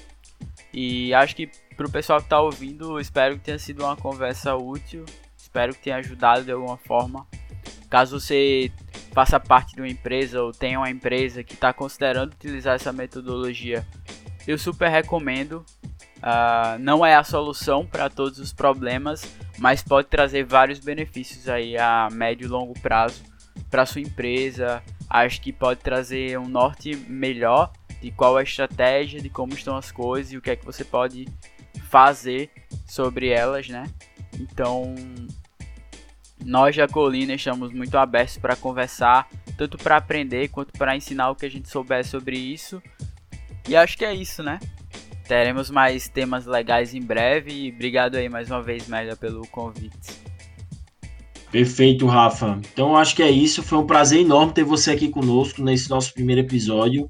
E 0.72 1.12
acho 1.14 1.36
que 1.36 1.50
pro 1.78 1.90
pessoal 1.90 2.20
que 2.20 2.28
tá 2.28 2.42
ouvindo, 2.42 3.00
espero 3.00 3.36
que 3.36 3.46
tenha 3.46 3.60
sido 3.60 3.84
uma 3.84 3.96
conversa 3.96 4.56
útil. 4.56 5.06
Espero 5.38 5.74
que 5.74 5.84
tenha 5.84 5.98
ajudado 5.98 6.44
de 6.44 6.52
alguma 6.52 6.76
forma. 6.76 7.26
Caso 7.90 8.20
você 8.20 8.72
faça 9.14 9.40
parte 9.40 9.76
de 9.76 9.82
uma 9.82 9.88
empresa 9.88 10.42
ou 10.42 10.52
tenha 10.52 10.80
uma 10.80 10.90
empresa 10.90 11.44
que 11.44 11.54
está 11.54 11.72
considerando 11.72 12.34
utilizar 12.34 12.76
essa 12.76 12.92
metodologia, 12.92 13.88
eu 14.46 14.58
super 14.58 14.90
recomendo. 14.90 15.64
Uh, 16.18 16.80
não 16.80 17.06
é 17.06 17.16
a 17.16 17.24
solução 17.24 17.86
para 17.86 18.10
todos 18.10 18.40
os 18.40 18.52
problemas, 18.52 19.38
mas 19.60 19.84
pode 19.84 20.08
trazer 20.08 20.44
vários 20.44 20.80
benefícios 20.80 21.48
aí 21.48 21.78
a 21.78 22.10
médio 22.12 22.46
e 22.46 22.50
longo 22.50 22.74
prazo 22.80 23.24
para 23.70 23.86
sua 23.86 24.02
empresa. 24.02 24.84
Acho 25.08 25.40
que 25.40 25.54
pode 25.54 25.80
trazer 25.80 26.38
um 26.40 26.48
norte 26.48 26.96
melhor 27.08 27.72
de 28.02 28.12
qual 28.12 28.38
é 28.38 28.42
a 28.42 28.44
estratégia, 28.44 29.22
de 29.22 29.30
como 29.30 29.54
estão 29.54 29.78
as 29.78 29.92
coisas 29.92 30.34
e 30.34 30.38
o 30.38 30.42
que 30.42 30.50
é 30.50 30.56
que 30.56 30.66
você 30.66 30.84
pode 30.84 31.28
fazer 31.88 32.50
sobre 32.86 33.30
elas, 33.30 33.68
né? 33.68 33.86
Então, 34.40 34.94
nós 36.44 36.76
da 36.76 36.88
Colina 36.88 37.34
estamos 37.34 37.72
muito 37.74 37.98
abertos 37.98 38.38
para 38.38 38.56
conversar, 38.56 39.28
tanto 39.58 39.78
para 39.78 39.98
aprender 39.98 40.50
quanto 40.50 40.72
para 40.74 40.96
ensinar 40.96 41.30
o 41.30 41.36
que 41.36 41.46
a 41.46 41.50
gente 41.50 41.70
souber 41.70 42.06
sobre 42.06 42.38
isso. 42.38 42.82
E 43.68 43.76
acho 43.76 43.98
que 43.98 44.06
é 44.06 44.14
isso, 44.14 44.44
né? 44.44 44.60
Teremos 45.28 45.70
mais 45.70 46.08
temas 46.08 46.46
legais 46.46 46.94
em 46.94 47.02
breve 47.02 47.52
e 47.52 47.72
obrigado 47.72 48.16
aí 48.16 48.30
mais 48.30 48.50
uma 48.50 48.62
vez, 48.62 48.88
Merda, 48.88 49.16
pelo 49.16 49.46
convite. 49.48 50.28
Perfeito, 51.52 52.06
Rafa. 52.06 52.60
Então 52.72 52.96
acho 52.96 53.16
que 53.16 53.24
é 53.24 53.30
isso. 53.30 53.64
Foi 53.64 53.78
um 53.78 53.86
prazer 53.86 54.22
enorme 54.22 54.54
ter 54.54 54.64
você 54.64 54.92
aqui 54.92 55.10
conosco 55.10 55.62
nesse 55.62 55.90
nosso 55.90 56.14
primeiro 56.14 56.42
episódio. 56.42 57.10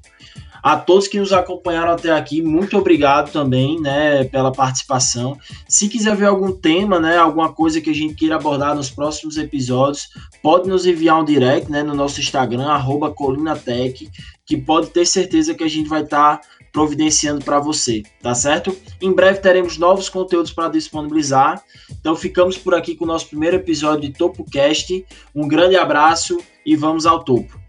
A 0.68 0.76
todos 0.76 1.07
que 1.07 1.18
nos 1.18 1.32
acompanharam 1.32 1.93
até 1.93 2.11
aqui, 2.11 2.41
muito 2.41 2.78
obrigado 2.78 3.32
também, 3.32 3.80
né, 3.80 4.26
pela 4.26 4.51
participação. 4.51 5.38
Se 5.65 5.88
quiser 5.88 6.13
ver 6.13 6.26
algum 6.26 6.51
tema, 6.51 6.99
né, 6.99 7.15
alguma 7.15 7.53
coisa 7.53 7.80
que 7.80 7.89
a 7.89 7.93
gente 7.93 8.15
queira 8.15 8.36
abordar 8.36 8.76
nos 8.76 8.89
próximos 8.89 9.38
episódios, 9.38 10.09
pode 10.43 10.68
nos 10.68 10.86
enviar 10.86 11.22
um 11.22 11.24
direct, 11.24 11.72
né, 11.72 11.84
no 11.84 11.95
nosso 11.95 12.20
Instagram 12.20 12.68
@colinatech, 13.15 14.09
que 14.45 14.57
pode 14.57 14.88
ter 14.88 15.05
certeza 15.05 15.55
que 15.55 15.63
a 15.63 15.70
gente 15.70 15.88
vai 15.88 16.01
estar 16.01 16.39
tá 16.39 16.47
providenciando 16.74 17.45
para 17.45 17.61
você, 17.61 18.03
tá 18.22 18.36
certo? 18.36 18.76
Em 19.01 19.13
breve 19.13 19.39
teremos 19.39 19.78
novos 19.78 20.09
conteúdos 20.09 20.51
para 20.51 20.68
disponibilizar. 20.68 21.63
Então 21.97 22.13
ficamos 22.13 22.57
por 22.57 22.76
aqui 22.76 22.93
com 22.93 23.05
o 23.05 23.07
nosso 23.07 23.30
primeiro 23.30 23.55
episódio 23.55 24.01
de 24.01 24.18
TopoCast. 24.18 25.05
Um 25.34 25.47
grande 25.47 25.78
abraço 25.78 26.38
e 26.65 26.76
vamos 26.76 27.05
ao 27.05 27.24
topo. 27.24 27.66